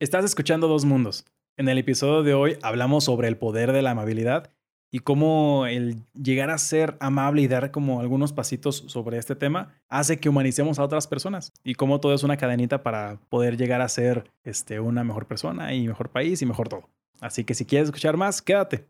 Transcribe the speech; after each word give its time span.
Estás 0.00 0.24
escuchando 0.24 0.68
Dos 0.68 0.84
Mundos. 0.84 1.24
En 1.56 1.68
el 1.68 1.76
episodio 1.76 2.22
de 2.22 2.32
hoy 2.32 2.56
hablamos 2.62 3.02
sobre 3.02 3.26
el 3.26 3.36
poder 3.36 3.72
de 3.72 3.82
la 3.82 3.90
amabilidad 3.90 4.52
y 4.92 5.00
cómo 5.00 5.66
el 5.66 6.04
llegar 6.14 6.50
a 6.50 6.58
ser 6.58 6.96
amable 7.00 7.42
y 7.42 7.48
dar 7.48 7.72
como 7.72 7.98
algunos 7.98 8.32
pasitos 8.32 8.84
sobre 8.86 9.18
este 9.18 9.34
tema 9.34 9.74
hace 9.88 10.20
que 10.20 10.28
humanicemos 10.28 10.78
a 10.78 10.84
otras 10.84 11.08
personas 11.08 11.52
y 11.64 11.74
cómo 11.74 11.98
todo 11.98 12.14
es 12.14 12.22
una 12.22 12.36
cadenita 12.36 12.84
para 12.84 13.18
poder 13.28 13.56
llegar 13.56 13.80
a 13.80 13.88
ser 13.88 14.30
este, 14.44 14.78
una 14.78 15.02
mejor 15.02 15.26
persona 15.26 15.74
y 15.74 15.88
mejor 15.88 16.10
país 16.10 16.40
y 16.42 16.46
mejor 16.46 16.68
todo. 16.68 16.88
Así 17.20 17.42
que 17.42 17.54
si 17.54 17.64
quieres 17.64 17.88
escuchar 17.88 18.16
más, 18.16 18.40
quédate. 18.40 18.86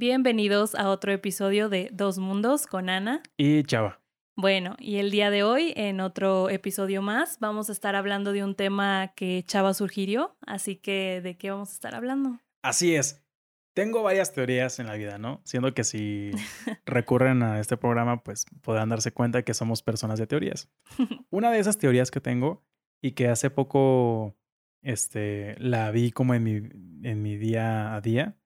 Bienvenidos 0.00 0.76
a 0.76 0.90
otro 0.90 1.10
episodio 1.10 1.68
de 1.68 1.90
Dos 1.92 2.18
Mundos 2.18 2.68
con 2.68 2.88
Ana. 2.88 3.20
Y 3.36 3.64
Chava. 3.64 4.00
Bueno, 4.36 4.76
y 4.78 4.98
el 4.98 5.10
día 5.10 5.28
de 5.28 5.42
hoy, 5.42 5.72
en 5.74 5.98
otro 5.98 6.50
episodio 6.50 7.02
más, 7.02 7.40
vamos 7.40 7.68
a 7.68 7.72
estar 7.72 7.96
hablando 7.96 8.30
de 8.30 8.44
un 8.44 8.54
tema 8.54 9.12
que 9.16 9.42
Chava 9.44 9.74
sugirió. 9.74 10.36
Así 10.46 10.76
que, 10.76 11.20
¿de 11.20 11.36
qué 11.36 11.50
vamos 11.50 11.70
a 11.70 11.72
estar 11.72 11.96
hablando? 11.96 12.38
Así 12.62 12.94
es. 12.94 13.26
Tengo 13.74 14.04
varias 14.04 14.32
teorías 14.32 14.78
en 14.78 14.86
la 14.86 14.94
vida, 14.94 15.18
¿no? 15.18 15.40
Siendo 15.42 15.74
que 15.74 15.82
si 15.82 16.30
recurren 16.86 17.42
a 17.42 17.58
este 17.58 17.76
programa, 17.76 18.22
pues 18.22 18.46
podrán 18.62 18.90
darse 18.90 19.10
cuenta 19.10 19.42
que 19.42 19.52
somos 19.52 19.82
personas 19.82 20.20
de 20.20 20.28
teorías. 20.28 20.70
Una 21.30 21.50
de 21.50 21.58
esas 21.58 21.76
teorías 21.76 22.12
que 22.12 22.20
tengo 22.20 22.64
y 23.02 23.16
que 23.16 23.26
hace 23.26 23.50
poco 23.50 24.36
este, 24.80 25.56
la 25.58 25.90
vi 25.90 26.12
como 26.12 26.34
en 26.34 26.44
mi, 26.44 26.52
en 27.02 27.20
mi 27.20 27.36
día 27.36 27.96
a 27.96 28.00
día 28.00 28.38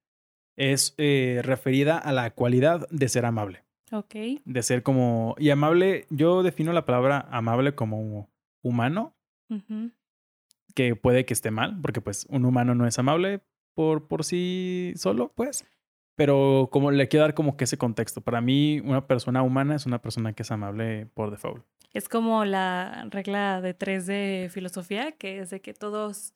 es 0.57 0.95
eh, 0.99 1.41
referida 1.43 1.99
a 1.99 2.13
la 2.13 2.31
cualidad 2.33 2.89
de 2.91 3.09
ser 3.09 3.25
amable. 3.25 3.65
Ok. 3.91 4.15
De 4.45 4.63
ser 4.63 4.83
como... 4.83 5.35
Y 5.39 5.51
amable, 5.51 6.07
yo 6.11 6.43
defino 6.43 6.73
la 6.73 6.87
palabra 6.87 7.27
amable 7.31 7.75
como 7.75 8.31
humano, 8.63 9.15
que 10.75 10.97
puede 10.97 11.27
que 11.27 11.35
esté 11.35 11.51
mal, 11.51 11.79
porque 11.83 12.01
pues 12.01 12.27
un 12.31 12.47
humano 12.47 12.75
no 12.75 12.87
es 12.87 12.99
amable 12.99 13.41
por, 13.75 14.09
por 14.09 14.25
sí 14.25 14.93
solo, 14.97 15.33
pues. 15.35 15.67
Pero 16.15 16.69
como 16.71 16.91
le 16.91 17.09
quiero 17.09 17.25
dar 17.25 17.35
como 17.35 17.57
que 17.57 17.65
ese 17.65 17.79
contexto. 17.79 18.21
Para 18.21 18.41
mí, 18.41 18.81
una 18.81 19.07
persona 19.07 19.43
humana 19.43 19.75
es 19.75 19.87
una 19.87 20.01
persona 20.01 20.33
que 20.33 20.43
es 20.43 20.51
amable 20.51 21.07
por 21.15 21.31
default. 21.31 21.65
Es 21.93 22.09
como 22.09 22.45
la 22.45 23.07
regla 23.11 23.61
de 23.61 23.75
tres 23.75 24.07
de 24.07 24.49
filosofía, 24.51 25.13
que 25.13 25.41
es 25.41 25.51
de 25.51 25.61
que 25.61 25.75
todos, 25.75 26.35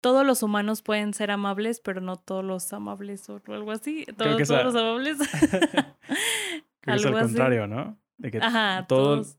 todos 0.00 0.24
los 0.26 0.42
humanos 0.42 0.82
pueden 0.82 1.14
ser 1.14 1.30
amables, 1.30 1.80
pero 1.80 2.00
no 2.00 2.16
todos 2.16 2.44
los 2.44 2.72
amables 2.72 3.28
o 3.28 3.40
algo 3.48 3.72
así. 3.72 4.04
Todos, 4.16 4.16
todos 4.36 4.40
esa- 4.42 4.62
los 4.62 4.74
amables. 4.76 5.18
Creo 6.80 6.96
que 6.96 7.02
es 7.02 7.04
al 7.04 7.06
Algo 7.06 7.18
así. 7.18 7.26
contrario, 7.26 7.66
¿no? 7.66 7.98
De 8.18 8.30
que 8.30 8.38
Ajá, 8.38 8.86
todo- 8.88 9.16
todos. 9.22 9.38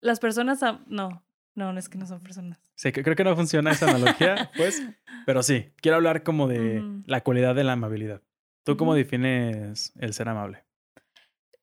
Las 0.00 0.18
personas, 0.20 0.62
am- 0.62 0.84
no, 0.88 1.24
no, 1.54 1.72
no 1.72 1.78
es 1.78 1.88
que 1.88 1.98
no 1.98 2.06
son 2.06 2.20
personas. 2.20 2.58
Sí, 2.74 2.90
creo 2.92 3.14
que 3.14 3.24
no 3.24 3.36
funciona 3.36 3.70
esa 3.70 3.88
analogía, 3.88 4.50
pues. 4.56 4.82
Pero 5.26 5.42
sí, 5.42 5.70
quiero 5.80 5.96
hablar 5.96 6.22
como 6.24 6.48
de 6.48 6.82
la 7.06 7.20
cualidad 7.22 7.54
de 7.54 7.64
la 7.64 7.72
amabilidad. 7.74 8.20
¿Tú 8.64 8.76
cómo 8.76 8.94
defines 8.94 9.92
el 9.98 10.12
ser 10.14 10.28
amable? 10.28 10.64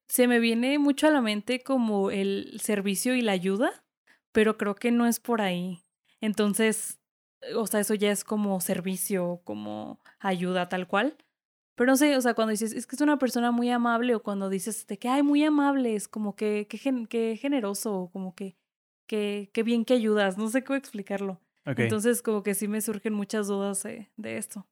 Se 0.07 0.27
me 0.27 0.39
viene 0.39 0.79
mucho 0.79 1.07
a 1.07 1.11
la 1.11 1.21
mente 1.21 1.61
como 1.61 2.11
el 2.11 2.59
servicio 2.61 3.13
y 3.15 3.21
la 3.21 3.33
ayuda, 3.33 3.83
pero 4.31 4.57
creo 4.57 4.75
que 4.75 4.91
no 4.91 5.05
es 5.05 5.19
por 5.19 5.41
ahí. 5.41 5.83
Entonces, 6.21 6.98
o 7.55 7.67
sea, 7.67 7.79
eso 7.79 7.93
ya 7.95 8.11
es 8.11 8.23
como 8.23 8.59
servicio, 8.61 9.41
como 9.43 9.99
ayuda 10.19 10.69
tal 10.69 10.87
cual. 10.87 11.15
Pero 11.75 11.91
no 11.91 11.97
sé, 11.97 12.15
o 12.17 12.21
sea, 12.21 12.33
cuando 12.33 12.51
dices, 12.51 12.73
es 12.73 12.85
que 12.85 12.95
es 12.97 13.01
una 13.01 13.17
persona 13.17 13.51
muy 13.51 13.69
amable 13.69 14.13
o 14.15 14.21
cuando 14.21 14.49
dices 14.49 14.85
de 14.87 14.97
que, 14.99 15.07
ay, 15.07 15.23
muy 15.23 15.43
amable, 15.45 15.95
es 15.95 16.07
como 16.09 16.35
que, 16.35 16.67
que, 16.69 16.77
gen- 16.77 17.05
que 17.07 17.37
generoso, 17.37 18.09
como 18.11 18.35
que, 18.35 18.57
que, 19.07 19.49
que 19.53 19.63
bien 19.63 19.85
que 19.85 19.93
ayudas, 19.93 20.37
no 20.37 20.49
sé 20.49 20.63
cómo 20.63 20.75
explicarlo. 20.77 21.39
Entonces, 21.65 22.21
como 22.21 22.43
que 22.43 22.53
sí 22.55 22.67
me 22.67 22.81
surgen 22.81 23.13
muchas 23.13 23.47
dudas 23.47 23.85
eh, 23.85 24.09
de 24.17 24.37
esto. 24.37 24.65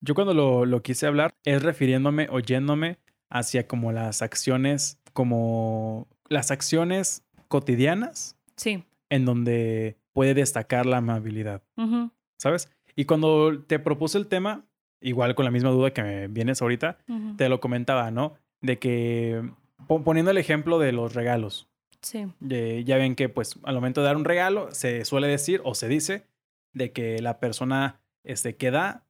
Yo 0.00 0.14
cuando 0.14 0.32
lo, 0.34 0.64
lo 0.64 0.82
quise 0.82 1.06
hablar 1.06 1.34
es 1.44 1.62
refiriéndome, 1.62 2.28
oyéndome 2.30 2.98
hacia 3.30 3.68
como 3.68 3.92
las 3.92 4.22
acciones, 4.22 4.98
como 5.12 6.08
las 6.28 6.50
acciones 6.50 7.22
cotidianas 7.48 8.36
Sí. 8.56 8.82
en 9.10 9.24
donde 9.24 9.96
puede 10.18 10.34
destacar 10.34 10.84
la 10.84 10.96
amabilidad, 10.96 11.62
ujú, 11.76 12.10
¿sabes? 12.40 12.68
Y 12.96 13.04
cuando 13.04 13.62
te 13.68 13.78
propuse 13.78 14.18
el 14.18 14.26
tema, 14.26 14.64
igual 15.00 15.36
con 15.36 15.44
la 15.44 15.52
misma 15.52 15.70
duda 15.70 15.92
que 15.92 16.02
me 16.02 16.26
vienes 16.26 16.60
ahorita, 16.60 16.98
ujú. 17.08 17.36
te 17.36 17.48
lo 17.48 17.60
comentaba, 17.60 18.10
¿no? 18.10 18.34
De 18.60 18.80
que, 18.80 19.48
po- 19.86 20.02
poniendo 20.02 20.32
el 20.32 20.38
ejemplo 20.38 20.80
de 20.80 20.90
los 20.90 21.14
regalos, 21.14 21.68
Sí. 22.00 22.26
Eh, 22.50 22.82
ya 22.86 22.96
ven 22.96 23.14
que 23.16 23.28
pues 23.28 23.58
al 23.64 23.74
momento 23.76 24.00
de 24.00 24.06
dar 24.08 24.16
un 24.16 24.24
regalo 24.24 24.70
se 24.72 25.04
suele 25.04 25.26
decir 25.28 25.60
o 25.64 25.74
se 25.74 25.88
dice 25.88 26.26
de 26.72 26.90
que 26.92 27.20
la 27.20 27.38
persona 27.40 28.00
este, 28.24 28.56
que 28.56 28.70
da 28.72 29.04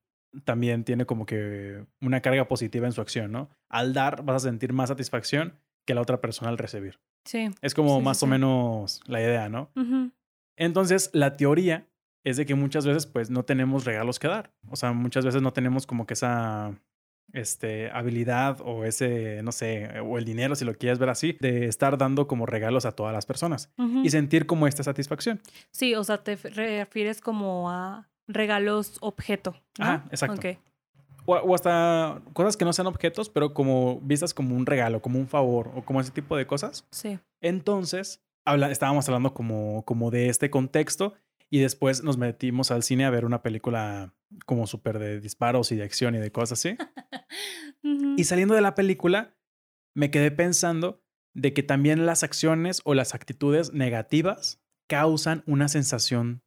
también 0.44 0.84
tiene 0.84 1.04
como 1.06 1.24
que 1.26 1.84
una 2.00 2.20
carga 2.20 2.48
positiva 2.48 2.86
en 2.86 2.92
su 2.92 3.00
acción, 3.02 3.30
¿no? 3.32 3.48
Al 3.70 3.92
dar 3.94 4.24
vas 4.24 4.36
a 4.44 4.48
sentir 4.48 4.72
más 4.74 4.88
satisfacción 4.90 5.54
que 5.86 5.94
la 5.94 6.00
otra 6.02 6.20
persona 6.22 6.50
al 6.50 6.56
recibir. 6.58 6.98
Sí. 7.26 7.50
Es 7.60 7.74
como 7.74 7.90
Sí, 7.96 7.98
sí, 8.00 8.04
más 8.04 8.22
o 8.22 8.26
sí. 8.26 8.30
menos 8.30 9.00
la 9.06 9.20
idea, 9.20 9.48
¿no? 9.50 9.70
ujú, 9.76 10.10
Entonces 10.58 11.10
la 11.12 11.36
teoría 11.36 11.88
es 12.24 12.36
de 12.36 12.44
que 12.44 12.54
muchas 12.54 12.84
veces 12.84 13.06
pues 13.06 13.30
no 13.30 13.44
tenemos 13.44 13.84
regalos 13.84 14.18
que 14.18 14.28
dar. 14.28 14.52
O 14.68 14.76
sea, 14.76 14.92
muchas 14.92 15.24
veces 15.24 15.40
no 15.40 15.52
tenemos 15.52 15.86
como 15.86 16.06
que 16.06 16.14
esa 16.14 16.78
este, 17.32 17.90
habilidad 17.90 18.60
o 18.62 18.84
ese, 18.84 19.42
no 19.42 19.52
sé, 19.52 20.00
o 20.00 20.18
el 20.18 20.24
dinero, 20.24 20.54
si 20.54 20.64
lo 20.64 20.74
quieres 20.74 20.98
ver 20.98 21.10
así, 21.10 21.36
de 21.40 21.66
estar 21.66 21.98
dando 21.98 22.26
como 22.26 22.46
regalos 22.46 22.86
a 22.86 22.92
todas 22.92 23.12
las 23.12 23.26
personas 23.26 23.72
y 24.02 24.10
sentir 24.10 24.46
como 24.46 24.66
esta 24.66 24.82
satisfacción. 24.82 25.40
Sí, 25.70 25.94
o 25.94 26.04
sea, 26.04 26.18
te 26.18 26.36
refieres 26.36 27.20
como 27.20 27.70
a 27.70 28.08
regalos 28.26 28.98
objeto. 29.00 29.54
¿no? 29.78 29.84
Ajá, 29.84 30.04
exacto. 30.10 30.40
O, 31.26 31.34
o 31.34 31.54
hasta 31.54 32.22
cosas 32.32 32.56
que 32.56 32.64
no 32.64 32.72
sean 32.72 32.86
objetos, 32.86 33.28
pero 33.28 33.52
como 33.52 34.00
vistas 34.00 34.32
como 34.32 34.56
un 34.56 34.64
regalo, 34.64 35.02
como 35.02 35.18
un 35.18 35.28
favor 35.28 35.70
o 35.74 35.84
como 35.84 36.00
ese 36.00 36.10
tipo 36.10 36.36
de 36.36 36.46
cosas. 36.46 36.86
Sí. 36.90 37.18
Entonces, 37.42 38.22
habla, 38.48 38.70
estábamos 38.70 39.08
hablando 39.08 39.34
como, 39.34 39.84
como 39.84 40.10
de 40.10 40.28
este 40.28 40.50
contexto 40.50 41.14
y 41.50 41.60
después 41.60 42.02
nos 42.02 42.16
metimos 42.16 42.70
al 42.70 42.82
cine 42.82 43.04
a 43.04 43.10
ver 43.10 43.24
una 43.24 43.42
película 43.42 44.14
como 44.44 44.66
súper 44.66 44.98
de 44.98 45.20
disparos 45.20 45.72
y 45.72 45.76
de 45.76 45.84
acción 45.84 46.14
y 46.14 46.18
de 46.18 46.32
cosas 46.32 46.58
así. 46.58 46.76
Y 48.16 48.24
saliendo 48.24 48.54
de 48.54 48.60
la 48.60 48.74
película, 48.74 49.36
me 49.94 50.10
quedé 50.10 50.32
pensando 50.32 51.04
de 51.32 51.54
que 51.54 51.62
también 51.62 52.04
las 52.04 52.24
acciones 52.24 52.82
o 52.84 52.92
las 52.92 53.14
actitudes 53.14 53.72
negativas 53.72 54.60
causan 54.88 55.44
una 55.46 55.68
sensación 55.68 56.42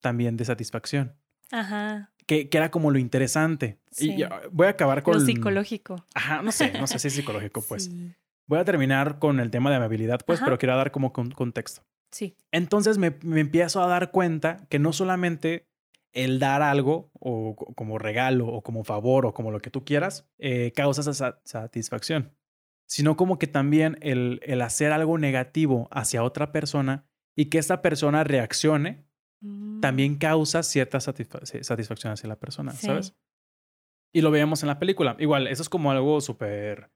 también 0.00 0.38
de 0.38 0.46
satisfacción. 0.46 1.16
Ajá. 1.50 2.12
Que, 2.26 2.48
que 2.48 2.56
era 2.56 2.70
como 2.70 2.90
lo 2.90 2.98
interesante. 2.98 3.78
Sí. 3.90 4.12
Y 4.12 4.24
voy 4.50 4.66
a 4.66 4.70
acabar 4.70 5.02
con... 5.02 5.14
Lo 5.14 5.20
psicológico. 5.20 6.06
Ajá, 6.14 6.42
no 6.42 6.50
sé, 6.50 6.72
no 6.72 6.86
sé 6.86 6.98
si 6.98 7.08
es 7.08 7.14
psicológico, 7.14 7.62
pues. 7.62 7.84
Sí. 7.84 8.14
Voy 8.50 8.58
a 8.58 8.64
terminar 8.64 9.18
con 9.20 9.38
el 9.38 9.50
tema 9.50 9.70
de 9.70 9.76
amabilidad, 9.76 10.20
pues, 10.26 10.40
Ajá. 10.40 10.46
pero 10.46 10.58
quiero 10.58 10.76
dar 10.76 10.90
como 10.90 11.12
con- 11.12 11.30
contexto. 11.30 11.82
Sí. 12.10 12.36
Entonces 12.50 12.98
me, 12.98 13.16
me 13.22 13.40
empiezo 13.40 13.80
a 13.80 13.86
dar 13.86 14.10
cuenta 14.10 14.66
que 14.68 14.80
no 14.80 14.92
solamente 14.92 15.68
el 16.12 16.40
dar 16.40 16.60
algo 16.60 17.12
o 17.14 17.54
co- 17.54 17.72
como 17.74 17.96
regalo 17.98 18.48
o 18.48 18.62
como 18.62 18.82
favor 18.82 19.24
o 19.26 19.32
como 19.34 19.52
lo 19.52 19.60
que 19.60 19.70
tú 19.70 19.84
quieras 19.84 20.28
eh, 20.38 20.72
causa 20.74 21.02
esa 21.02 21.14
sa- 21.14 21.40
satisfacción, 21.44 22.34
sino 22.88 23.16
como 23.16 23.38
que 23.38 23.46
también 23.46 23.96
el, 24.02 24.40
el 24.42 24.60
hacer 24.62 24.90
algo 24.90 25.16
negativo 25.18 25.86
hacia 25.92 26.24
otra 26.24 26.50
persona 26.50 27.06
y 27.36 27.44
que 27.46 27.58
esta 27.58 27.80
persona 27.82 28.24
reaccione 28.24 29.08
Mm. 29.42 29.80
también 29.80 30.16
causa 30.18 30.62
cierta 30.62 30.98
satisfa- 30.98 31.40
satisfacción 31.64 32.12
hacia 32.12 32.28
la 32.28 32.38
persona, 32.38 32.72
Sí. 32.72 32.86
¿sabes? 32.88 33.14
Y 34.12 34.20
lo 34.20 34.30
veíamos 34.30 34.62
en 34.62 34.66
la 34.66 34.78
película. 34.78 35.16
Igual, 35.18 35.46
eso 35.46 35.62
es 35.62 35.68
como 35.70 35.90
algo 35.90 36.20
súper, 36.20 36.90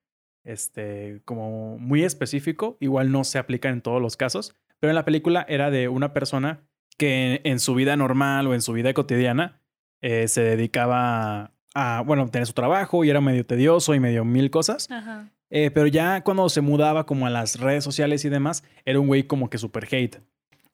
este, 0.45 1.21
como 1.25 1.79
muy 1.79 2.05
específico. 2.05 2.77
Igual 2.81 3.11
no 3.11 3.25
se 3.25 3.39
aplica 3.39 3.69
en 3.69 3.81
todos 3.81 4.01
los 4.01 4.17
casos. 4.17 4.55
Pero 4.81 4.91
en 4.91 4.97
la 4.97 5.05
película 5.05 5.45
era 5.49 5.71
de 5.71 5.89
una 5.89 6.13
persona 6.13 6.61
que 6.97 7.41
en 7.45 7.59
su 7.59 7.75
vida 7.75 7.97
normal 7.97 8.47
o 8.47 8.55
en 8.55 8.63
su 8.63 8.73
vida 8.73 8.93
cotidiana 8.95 9.61
eh, 10.01 10.29
se 10.29 10.43
dedicaba 10.43 11.53
a, 11.75 12.03
bueno, 12.03 12.29
tener 12.29 12.47
su 12.47 12.53
trabajo 12.53 13.05
y 13.05 13.11
era 13.11 13.21
medio 13.21 13.45
tedioso 13.45 13.95
y 13.95 14.01
medio 14.01 14.25
mil 14.25 14.51
cosas. 14.51 14.91
Ajá. 14.91 15.31
Eh, 15.51 15.71
pero 15.71 15.87
ya 15.87 16.23
cuando 16.23 16.49
se 16.49 16.61
mudaba 16.61 17.07
como 17.07 17.27
a 17.27 17.31
las 17.31 17.61
redes 17.61 17.85
sociales 17.85 18.25
y 18.25 18.29
demás, 18.29 18.65
era 18.85 18.99
un 19.01 19.07
güey 19.07 19.25
como 19.25 19.51
que 19.51 19.59
super 19.59 19.87
hate. 19.91 20.21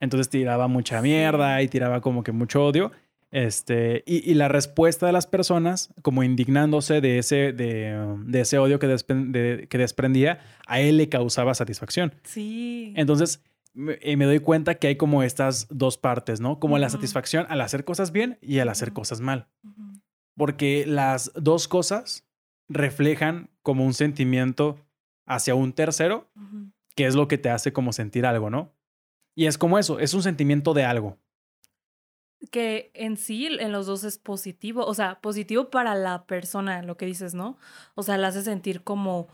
Entonces 0.01 0.29
tiraba 0.31 0.69
mucha 0.69 1.03
mierda 1.03 1.61
y 1.63 1.69
tiraba 1.69 2.01
como 2.01 2.23
que 2.23 2.33
mucho 2.33 2.65
odio. 2.65 2.91
Este, 3.33 4.03
y, 4.07 4.29
y 4.29 4.35
la 4.35 4.49
respuesta 4.49 5.07
de 5.07 5.13
las 5.13 5.27
personas, 5.27 5.95
como 6.03 6.23
indignándose 6.25 7.01
de 7.01 7.19
ese, 7.19 7.53
de, 7.53 7.97
um, 7.97 8.27
de 8.27 8.41
ese 8.41 8.59
odio 8.59 8.79
que, 8.81 8.87
de- 8.89 9.67
que 9.69 9.79
desprendía, 9.79 10.41
a 10.67 10.81
él 10.81 10.97
le 10.97 11.09
causaba 11.09 11.55
satisfacción. 11.55 12.13
Sí. 12.25 12.93
Entonces, 12.97 13.43
me, 13.73 13.99
eh, 14.03 14.17
me 14.17 14.25
doy 14.25 14.41
cuenta 14.41 14.75
que 14.75 14.89
hay 14.89 14.97
como 14.97 15.23
estas 15.23 15.69
dos 15.71 15.97
partes, 15.97 16.41
¿no? 16.41 16.59
Como 16.59 16.77
la 16.79 16.89
satisfacción 16.91 17.47
al 17.49 17.61
hacer 17.61 17.85
cosas 17.85 18.11
bien 18.11 18.37
y 18.43 18.59
al 18.59 18.69
hacer 18.69 18.93
cosas 18.93 19.21
mal. 19.21 19.47
Porque 20.37 20.85
las 20.87 21.31
dos 21.37 21.69
cosas 21.69 22.27
reflejan 22.69 23.51
como 23.63 23.85
un 23.85 23.95
sentimiento 23.95 24.79
hacia 25.27 25.55
un 25.55 25.73
tercero 25.73 26.29
qué 26.97 27.07
es 27.07 27.15
lo 27.15 27.29
que 27.29 27.39
te 27.39 27.49
hace 27.51 27.73
como 27.73 27.93
sentir 27.93 28.27
algo, 28.27 28.51
¿no? 28.51 28.73
Y 29.37 29.47
es 29.47 29.57
como 29.59 29.79
eso, 29.79 30.01
es 30.01 30.15
un 30.15 30.23
sentimiento 30.25 30.75
de 30.75 30.85
algo. 30.85 31.19
Que 32.51 32.91
en 32.95 33.17
sí, 33.17 33.49
en 33.61 33.73
los 33.73 33.87
dos 33.87 34.05
es 34.05 34.19
positivo, 34.19 34.85
o 34.87 34.95
sea, 34.95 35.21
positivo 35.21 35.71
para 35.71 35.95
la 35.95 36.25
persona, 36.25 36.83
lo 36.83 36.97
que 36.97 37.07
dices, 37.07 37.35
¿no? 37.35 37.59
O 37.95 38.03
sea, 38.03 38.17
la 38.19 38.29
hace 38.29 38.43
sentir 38.43 38.83
como 38.83 39.29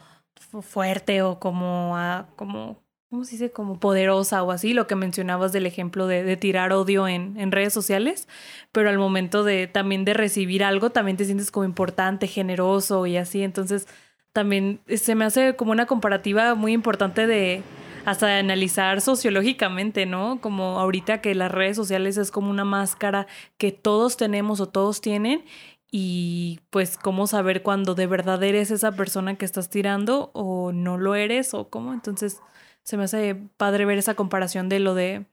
fuerte 0.63 1.23
o 1.23 1.39
como, 1.39 1.97
a, 1.97 2.29
como 2.37 2.85
¿cómo 3.11 3.25
se 3.25 3.33
dice? 3.33 3.51
Como 3.53 3.79
poderosa 3.81 4.43
o 4.43 4.51
así, 4.51 4.75
lo 4.75 4.87
que 4.87 4.95
mencionabas 4.97 5.53
del 5.53 5.67
ejemplo 5.67 6.07
de, 6.07 6.23
de 6.25 6.37
tirar 6.37 6.73
odio 6.73 7.09
en, 7.09 7.37
en, 7.39 7.53
redes 7.53 7.73
sociales, 7.73 8.29
pero 8.73 8.91
al 8.91 8.99
momento 8.99 9.45
de 9.45 9.67
también 9.67 10.05
de 10.05 10.15
recibir 10.15 10.65
algo, 10.65 10.91
también 10.91 11.17
te 11.17 11.25
sientes 11.25 11.51
como 11.51 11.65
importante, 11.65 12.27
generoso 12.27 13.07
y 13.07 13.17
así, 13.17 13.43
entonces 13.43 13.87
también 14.33 14.81
se 14.87 15.15
me 15.15 15.25
hace 15.25 15.57
como 15.57 15.73
una 15.73 15.87
comparativa 15.87 16.55
muy 16.55 16.73
importante 16.73 17.27
de 17.27 17.63
hasta 18.07 18.39
analizar 18.39 19.01
sociológicamente, 19.01 20.07
¿no? 20.07 20.41
Como 20.41 20.79
ahorita 20.79 21.21
que 21.21 21.35
las 21.35 21.51
redes 21.51 21.77
sociales 21.77 22.17
es 22.17 22.31
como 22.31 22.51
una 22.51 22.65
máscara 22.65 23.27
que 23.59 23.73
todos 23.73 24.17
tenemos 24.17 24.61
o 24.61 24.69
todos 24.69 25.01
tienen 25.01 25.45
y 25.91 26.61
pues 26.71 26.97
cómo 26.97 27.27
saber 27.27 27.63
cuando 27.63 27.95
de 27.95 28.07
verdad 28.07 28.43
eres 28.45 28.71
esa 28.71 28.93
persona 28.93 29.37
que 29.37 29.45
estás 29.45 29.71
tirando 29.71 30.31
o 30.35 30.73
no 30.73 30.99
lo 30.99 31.17
eres 31.17 31.53
o 31.53 31.69
cómo, 31.69 31.93
entonces 31.93 32.41
se 32.83 32.97
me 32.97 33.05
hace 33.05 33.35
padre 33.57 33.85
ver 33.85 33.99
esa 33.99 34.15
comparación 34.15 34.69
de 34.69 34.79
lo 34.79 34.95
de, 34.95 35.27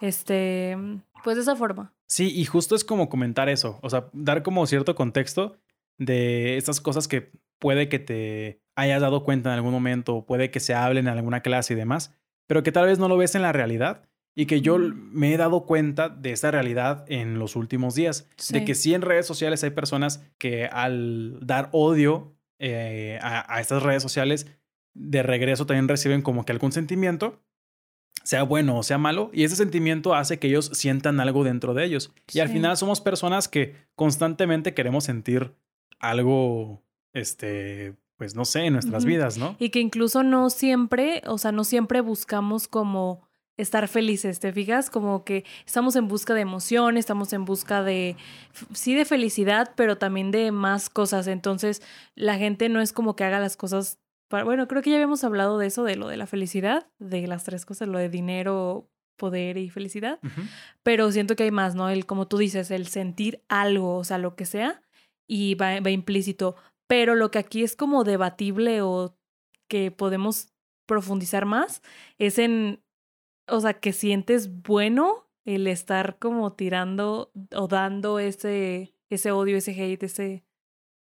este, 0.00 0.76
pues 1.24 1.36
de 1.36 1.42
esa 1.42 1.56
forma. 1.56 1.92
Sí, 2.06 2.30
y 2.32 2.44
justo 2.44 2.76
es 2.76 2.84
como 2.84 3.08
comentar 3.08 3.48
eso, 3.48 3.80
o 3.82 3.90
sea, 3.90 4.08
dar 4.12 4.44
como 4.44 4.66
cierto 4.66 4.94
contexto 4.94 5.56
de 5.98 6.56
estas 6.56 6.80
cosas 6.80 7.08
que 7.08 7.32
puede 7.58 7.88
que 7.88 7.98
te 7.98 8.61
hayas 8.74 9.00
dado 9.00 9.24
cuenta 9.24 9.50
en 9.50 9.56
algún 9.56 9.72
momento, 9.72 10.24
puede 10.26 10.50
que 10.50 10.60
se 10.60 10.74
hablen 10.74 11.06
en 11.06 11.14
alguna 11.14 11.40
clase 11.40 11.74
y 11.74 11.76
demás, 11.76 12.14
pero 12.46 12.62
que 12.62 12.72
tal 12.72 12.86
vez 12.86 12.98
no 12.98 13.08
lo 13.08 13.16
ves 13.16 13.34
en 13.34 13.42
la 13.42 13.52
realidad 13.52 14.08
y 14.34 14.46
que 14.46 14.60
yo 14.62 14.78
me 14.78 15.34
he 15.34 15.36
dado 15.36 15.66
cuenta 15.66 16.08
de 16.08 16.32
esa 16.32 16.50
realidad 16.50 17.04
en 17.08 17.38
los 17.38 17.54
últimos 17.54 17.94
días, 17.94 18.28
de 18.50 18.64
que 18.64 18.74
sí 18.74 18.94
en 18.94 19.02
redes 19.02 19.26
sociales 19.26 19.62
hay 19.62 19.70
personas 19.70 20.24
que 20.38 20.66
al 20.66 21.38
dar 21.40 21.68
odio 21.72 22.34
eh, 22.58 23.18
a, 23.20 23.54
a, 23.54 23.60
estas 23.60 23.82
redes 23.82 24.02
sociales 24.02 24.46
de 24.94 25.22
regreso 25.22 25.66
también 25.66 25.88
reciben 25.88 26.22
como 26.22 26.44
que 26.44 26.52
algún 26.52 26.72
sentimiento, 26.72 27.42
sea 28.24 28.42
bueno 28.42 28.78
o 28.78 28.82
sea 28.82 28.98
malo, 28.98 29.30
y 29.32 29.44
ese 29.44 29.56
sentimiento 29.56 30.14
hace 30.14 30.38
que 30.38 30.46
ellos 30.46 30.70
sientan 30.72 31.20
algo 31.20 31.44
dentro 31.44 31.74
de 31.74 31.84
ellos. 31.84 32.12
Y 32.32 32.40
al 32.40 32.48
final 32.48 32.76
somos 32.76 33.00
personas 33.00 33.48
que 33.48 33.74
constantemente 33.94 34.74
queremos 34.74 35.04
sentir 35.04 35.54
algo, 35.98 36.82
este, 37.12 37.96
pues 38.22 38.36
no 38.36 38.44
sé, 38.44 38.66
en 38.66 38.74
nuestras 38.74 39.04
vidas, 39.04 39.36
¿no? 39.36 39.56
Y 39.58 39.70
que 39.70 39.80
incluso 39.80 40.22
no 40.22 40.48
siempre, 40.48 41.22
o 41.26 41.38
sea, 41.38 41.50
no 41.50 41.64
siempre 41.64 42.00
buscamos 42.00 42.68
como 42.68 43.28
estar 43.56 43.88
felices, 43.88 44.38
¿te 44.38 44.52
fijas? 44.52 44.90
Como 44.90 45.24
que 45.24 45.44
estamos 45.66 45.96
en 45.96 46.06
busca 46.06 46.32
de 46.32 46.42
emoción, 46.42 46.96
estamos 46.96 47.32
en 47.32 47.44
busca 47.44 47.82
de, 47.82 48.16
sí, 48.74 48.94
de 48.94 49.04
felicidad, 49.04 49.72
pero 49.74 49.98
también 49.98 50.30
de 50.30 50.52
más 50.52 50.88
cosas. 50.88 51.26
Entonces, 51.26 51.82
la 52.14 52.38
gente 52.38 52.68
no 52.68 52.80
es 52.80 52.92
como 52.92 53.16
que 53.16 53.24
haga 53.24 53.40
las 53.40 53.56
cosas 53.56 53.98
bueno, 54.30 54.68
creo 54.68 54.82
que 54.82 54.90
ya 54.90 54.96
habíamos 54.96 55.24
hablado 55.24 55.58
de 55.58 55.66
eso, 55.66 55.82
de 55.82 55.96
lo 55.96 56.06
de 56.06 56.16
la 56.16 56.26
felicidad, 56.28 56.86
de 57.00 57.26
las 57.26 57.42
tres 57.42 57.66
cosas, 57.66 57.88
lo 57.88 57.98
de 57.98 58.08
dinero, 58.08 58.88
poder 59.16 59.58
y 59.58 59.68
felicidad, 59.68 60.20
pero 60.84 61.10
siento 61.10 61.34
que 61.34 61.42
hay 61.42 61.50
más, 61.50 61.74
¿no? 61.74 61.90
El, 61.90 62.06
como 62.06 62.28
tú 62.28 62.38
dices, 62.38 62.70
el 62.70 62.86
sentir 62.86 63.42
algo, 63.48 63.96
o 63.96 64.04
sea, 64.04 64.18
lo 64.18 64.36
que 64.36 64.46
sea, 64.46 64.80
y 65.26 65.54
va, 65.54 65.80
va 65.80 65.90
implícito, 65.90 66.56
pero 66.86 67.14
lo 67.14 67.30
que 67.30 67.38
aquí 67.38 67.62
es 67.62 67.76
como 67.76 68.04
debatible 68.04 68.82
o 68.82 69.16
que 69.68 69.90
podemos 69.90 70.52
profundizar 70.86 71.46
más 71.46 71.82
es 72.18 72.38
en, 72.38 72.82
o 73.48 73.60
sea, 73.60 73.74
que 73.74 73.92
sientes 73.92 74.62
bueno 74.62 75.28
el 75.44 75.66
estar 75.66 76.18
como 76.18 76.52
tirando 76.52 77.32
o 77.54 77.68
dando 77.68 78.18
ese, 78.18 78.94
ese 79.10 79.32
odio, 79.32 79.56
ese 79.56 79.72
hate, 79.72 80.02
ese, 80.02 80.44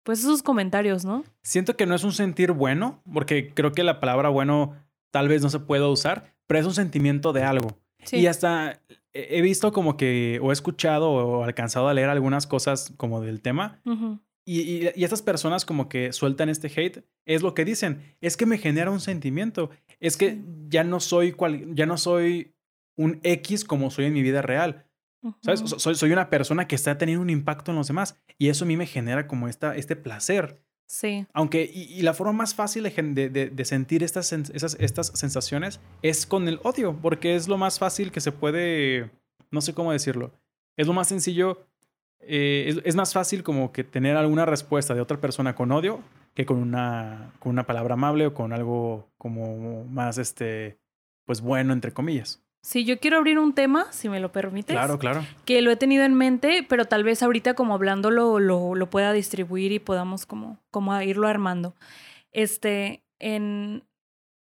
pues 0.03 0.19
esos 0.19 0.43
comentarios, 0.43 1.05
¿no? 1.05 1.23
Siento 1.43 1.77
que 1.77 1.85
no 1.85 1.95
es 1.95 2.03
un 2.03 2.11
sentir 2.11 2.51
bueno, 2.51 3.01
porque 3.13 3.53
creo 3.53 3.71
que 3.71 3.83
la 3.83 3.99
palabra 3.99 4.29
bueno 4.29 4.75
tal 5.11 5.27
vez 5.27 5.41
no 5.41 5.49
se 5.49 5.59
pueda 5.59 5.87
usar, 5.87 6.33
pero 6.47 6.59
es 6.59 6.65
un 6.65 6.73
sentimiento 6.73 7.33
de 7.33 7.43
algo. 7.43 7.77
Y 8.11 8.27
hasta 8.27 8.81
he 9.13 9.41
visto 9.41 9.71
como 9.71 9.97
que, 9.97 10.39
o 10.43 10.51
he 10.51 10.53
escuchado 10.53 11.09
o 11.09 11.43
alcanzado 11.43 11.87
a 11.87 11.93
leer 11.93 12.09
algunas 12.09 12.45
cosas 12.45 12.93
como 12.97 13.21
del 13.21 13.41
tema. 13.41 13.81
Y, 14.45 14.61
y, 14.61 14.89
y, 14.95 15.03
estas 15.03 15.21
personas 15.21 15.65
como 15.65 15.89
que 15.89 16.13
sueltan 16.13 16.49
este 16.49 16.67
hate, 16.67 17.03
es 17.25 17.41
lo 17.41 17.53
que 17.53 17.65
dicen, 17.65 18.15
es 18.21 18.37
que 18.37 18.45
me 18.45 18.59
genera 18.59 18.91
un 18.91 18.99
sentimiento, 18.99 19.71
es 19.99 20.17
que 20.17 20.41
ya 20.69 20.83
no 20.83 20.99
soy 20.99 21.31
cual, 21.31 21.73
ya 21.73 21.85
no 21.85 21.97
soy 21.97 22.55
un 22.95 23.19
X 23.23 23.65
como 23.65 23.91
soy 23.91 24.05
en 24.05 24.13
mi 24.13 24.21
vida 24.21 24.41
real. 24.41 24.85
¿Sabes? 25.41 25.61
Soy, 25.77 25.95
soy 25.95 26.11
una 26.11 26.29
persona 26.29 26.67
que 26.67 26.75
está 26.75 26.99
teniendo 26.99 27.23
un 27.23 27.31
impacto 27.31 27.71
en 27.71 27.77
los 27.77 27.87
demás 27.87 28.15
y 28.37 28.49
eso 28.49 28.63
a 28.63 28.67
mí 28.67 28.77
me 28.77 28.85
genera 28.85 29.27
como 29.27 29.47
esta, 29.47 29.75
este 29.75 29.95
placer. 29.95 30.61
Sí. 30.87 31.25
Aunque, 31.33 31.69
y, 31.73 32.03
la 32.03 32.13
forma 32.13 32.33
más 32.33 32.53
fácil 32.53 32.83
de, 32.83 33.29
de, 33.29 33.49
de, 33.49 33.65
sentir 33.65 34.03
estas, 34.03 34.31
esas, 34.31 34.77
estas 34.79 35.07
sensaciones 35.15 35.79
es 36.03 36.27
con 36.27 36.47
el 36.47 36.59
odio, 36.61 36.99
porque 37.01 37.35
es 37.35 37.47
lo 37.47 37.57
más 37.57 37.79
fácil 37.79 38.11
que 38.11 38.21
se 38.21 38.31
puede, 38.31 39.09
no 39.49 39.61
sé 39.61 39.73
cómo 39.73 39.91
decirlo, 39.91 40.31
es 40.77 40.85
lo 40.85 40.93
más 40.93 41.07
sencillo, 41.07 41.65
eh, 42.27 42.65
es, 42.67 42.81
es, 42.83 42.95
más 42.95 43.13
fácil 43.13 43.43
como 43.43 43.71
que 43.71 43.83
tener 43.83 44.17
alguna 44.17 44.45
respuesta 44.45 44.93
de 44.93 45.01
otra 45.01 45.17
persona 45.17 45.55
con 45.55 45.71
odio 45.71 46.01
que 46.35 46.45
con 46.45 46.57
una, 46.57 47.31
con 47.39 47.51
una 47.51 47.65
palabra 47.65 47.93
amable 47.93 48.27
o 48.27 48.33
con 48.33 48.53
algo 48.53 49.09
como 49.17 49.85
más, 49.85 50.17
este, 50.17 50.77
pues 51.25 51.41
bueno, 51.41 51.73
entre 51.73 51.93
comillas. 51.93 52.43
Sí, 52.61 52.83
yo 52.83 52.99
quiero 52.99 53.17
abrir 53.17 53.39
un 53.39 53.53
tema, 53.53 53.91
si 53.91 54.09
me 54.09 54.19
lo 54.19 54.31
permites. 54.31 54.75
Claro, 54.75 54.99
claro. 54.99 55.23
Que 55.45 55.61
lo 55.61 55.71
he 55.71 55.75
tenido 55.75 56.03
en 56.03 56.13
mente, 56.13 56.65
pero 56.67 56.85
tal 56.85 57.03
vez 57.03 57.23
ahorita 57.23 57.53
como 57.53 57.73
hablándolo 57.73 58.39
lo, 58.39 58.75
lo 58.75 58.89
pueda 58.89 59.13
distribuir 59.13 59.71
y 59.71 59.79
podamos 59.79 60.25
como, 60.25 60.59
como 60.71 60.99
irlo 61.01 61.27
armando. 61.27 61.75
Este, 62.31 63.03
en 63.19 63.83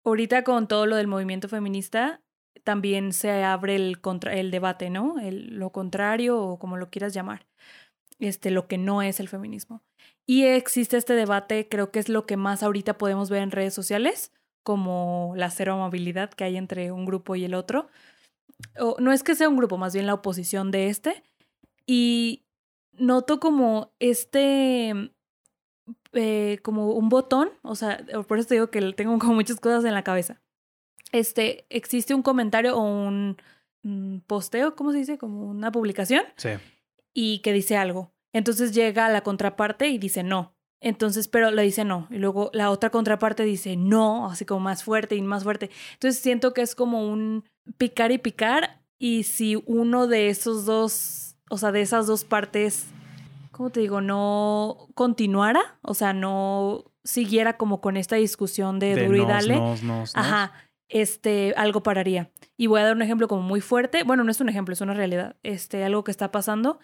ahorita 0.05 0.44
con 0.44 0.69
todo 0.69 0.87
lo 0.87 0.97
del 0.97 1.06
movimiento 1.06 1.49
feminista, 1.49 2.21
también 2.64 3.12
se 3.12 3.43
abre 3.44 3.76
el, 3.76 4.00
contra, 4.00 4.35
el 4.35 4.50
debate, 4.50 4.91
¿no? 4.91 5.19
El, 5.19 5.58
lo 5.58 5.70
contrario 5.70 6.38
o 6.41 6.58
como 6.58 6.76
lo 6.76 6.91
quieras 6.91 7.14
llamar. 7.14 7.47
Este, 8.19 8.50
lo 8.50 8.69
que 8.69 8.79
no 8.79 9.02
es 9.02 9.19
el 9.20 9.29
feminismo. 9.29 9.82
Y 10.26 10.44
existe 10.44 10.97
este 10.97 11.14
debate, 11.14 11.69
creo 11.69 11.91
que 11.91 11.99
es 11.99 12.08
lo 12.08 12.26
que 12.26 12.37
más 12.37 12.62
ahorita 12.62 12.99
podemos 12.99 13.31
ver 13.31 13.43
en 13.43 13.50
redes 13.50 13.75
sociales, 13.75 14.32
como 14.62 15.32
la 15.37 15.50
cero 15.50 15.75
amabilidad 15.75 16.31
que 16.31 16.44
hay 16.44 16.56
entre 16.56 16.93
un 16.93 17.06
grupo 17.06 17.35
y 17.35 17.44
el 17.44 17.55
otro 17.55 17.88
o, 18.78 18.97
no 19.00 19.12
es 19.12 19.23
que 19.23 19.35
sea 19.35 19.49
un 19.49 19.57
grupo, 19.57 19.78
más 19.78 19.95
bien 19.95 20.07
la 20.07 20.14
oposición 20.14 20.71
de 20.71 20.88
este, 20.88 21.23
y 21.87 22.45
noto 22.92 23.40
como 23.40 23.92
este, 23.99 25.12
eh, 26.12 26.59
como 26.62 26.92
un 26.92 27.09
botón, 27.09 27.50
o 27.62 27.75
sea, 27.75 28.04
por 28.26 28.38
eso 28.38 28.49
te 28.49 28.54
digo 28.54 28.71
que 28.71 28.80
tengo 28.92 29.19
como 29.19 29.35
muchas 29.35 29.61
cosas 29.61 29.85
en 29.85 29.95
la 29.95 30.04
cabeza. 30.04 30.40
Este, 31.12 31.67
existe 31.71 32.14
un 32.14 32.23
comentario 32.23 32.76
o 32.76 32.83
un, 32.83 33.37
posteo, 34.26 34.76
¿cómo 34.76 34.93
se 34.93 34.99
dice? 34.99 35.19
Como 35.19 35.47
una 35.47 35.73
publicación. 35.73 36.25
Sí. 36.37 36.50
Y 37.14 37.40
que 37.40 37.52
dice 37.52 37.76
algo. 37.76 38.12
Entonces 38.33 38.73
llega 38.73 39.09
la 39.09 39.23
contraparte 39.23 39.88
y 39.88 39.99
dice 39.99 40.23
no. 40.23 40.55
Entonces, 40.81 41.29
pero 41.29 41.50
le 41.50 41.62
dice 41.62 41.85
no. 41.85 42.07
Y 42.11 42.19
luego 42.19 42.50
la 42.52 42.71
otra 42.71 42.90
contraparte 42.90 43.45
dice 43.45 43.76
no, 43.76 44.31
así 44.31 44.45
como 44.45 44.61
más 44.61 44.85
fuerte 44.85 45.17
y 45.17 45.23
más 45.23 45.45
fuerte. 45.45 45.71
Entonces 45.95 46.21
siento 46.21 46.52
que 46.52 46.62
es 46.62 46.75
como 46.75 47.09
un 47.09 47.45
picar 47.79 48.12
y 48.12 48.19
picar. 48.19 48.83
Y 48.99 49.25
si 49.25 49.62
uno 49.67 50.07
de 50.07 50.29
esos 50.29 50.67
dos, 50.67 51.37
o 51.49 51.59
sea, 51.59 51.73
de 51.73 51.81
esas 51.81 52.07
dos 52.07 52.25
partes, 52.25 52.87
¿cómo 53.50 53.71
te 53.71 53.81
digo? 53.81 54.00
No 54.00 54.88
continuara, 54.95 55.79
o 55.83 55.95
sea, 55.95 56.12
no 56.12 56.85
siguiera 57.02 57.57
como 57.57 57.81
con 57.81 57.97
esta 57.97 58.17
discusión 58.17 58.79
de, 58.79 59.07
duro 59.07 59.23
y 59.23 59.26
dale. 59.26 59.61
Ajá. 60.14 60.52
Este, 60.90 61.54
algo 61.56 61.82
pararía. 61.82 62.30
Y 62.56 62.66
voy 62.66 62.80
a 62.80 62.85
dar 62.85 62.97
un 62.97 63.02
ejemplo 63.02 63.28
como 63.28 63.42
muy 63.42 63.61
fuerte. 63.61 64.02
Bueno, 64.02 64.25
no 64.25 64.30
es 64.30 64.40
un 64.40 64.49
ejemplo, 64.49 64.75
es 64.75 64.80
una 64.80 64.92
realidad. 64.92 65.37
Este, 65.42 65.85
algo 65.85 66.04
que 66.04 66.11
está 66.11 66.30
pasando 66.30 66.80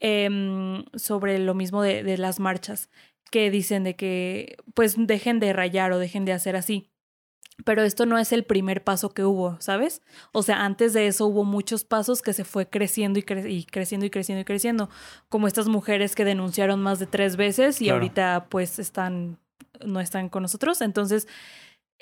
eh, 0.00 0.82
sobre 0.94 1.38
lo 1.38 1.54
mismo 1.54 1.82
de, 1.82 2.02
de 2.02 2.18
las 2.18 2.40
marchas 2.40 2.90
que 3.30 3.50
dicen 3.50 3.82
de 3.82 3.96
que 3.96 4.56
pues 4.74 4.94
dejen 4.98 5.40
de 5.40 5.52
rayar 5.52 5.92
o 5.92 5.98
dejen 5.98 6.24
de 6.24 6.32
hacer 6.32 6.54
así. 6.54 6.90
Pero 7.64 7.82
esto 7.82 8.06
no 8.06 8.18
es 8.18 8.32
el 8.32 8.44
primer 8.44 8.82
paso 8.84 9.10
que 9.10 9.24
hubo, 9.24 9.60
¿sabes? 9.60 10.02
O 10.32 10.42
sea, 10.42 10.64
antes 10.64 10.92
de 10.92 11.06
eso 11.06 11.26
hubo 11.26 11.44
muchos 11.44 11.84
pasos 11.84 12.22
que 12.22 12.32
se 12.32 12.44
fue 12.44 12.68
creciendo 12.68 13.18
y, 13.18 13.24
y 13.46 13.64
creciendo 13.64 14.06
y 14.06 14.10
creciendo 14.10 14.40
y 14.40 14.44
creciendo. 14.44 14.90
Como 15.28 15.46
estas 15.46 15.68
mujeres 15.68 16.14
que 16.14 16.24
denunciaron 16.24 16.82
más 16.82 16.98
de 16.98 17.06
tres 17.06 17.36
veces 17.36 17.80
y 17.80 17.90
ahorita 17.90 18.48
pues 18.50 18.78
están, 18.78 19.38
no 19.84 20.00
están 20.00 20.28
con 20.28 20.42
nosotros. 20.42 20.80
Entonces, 20.80 21.28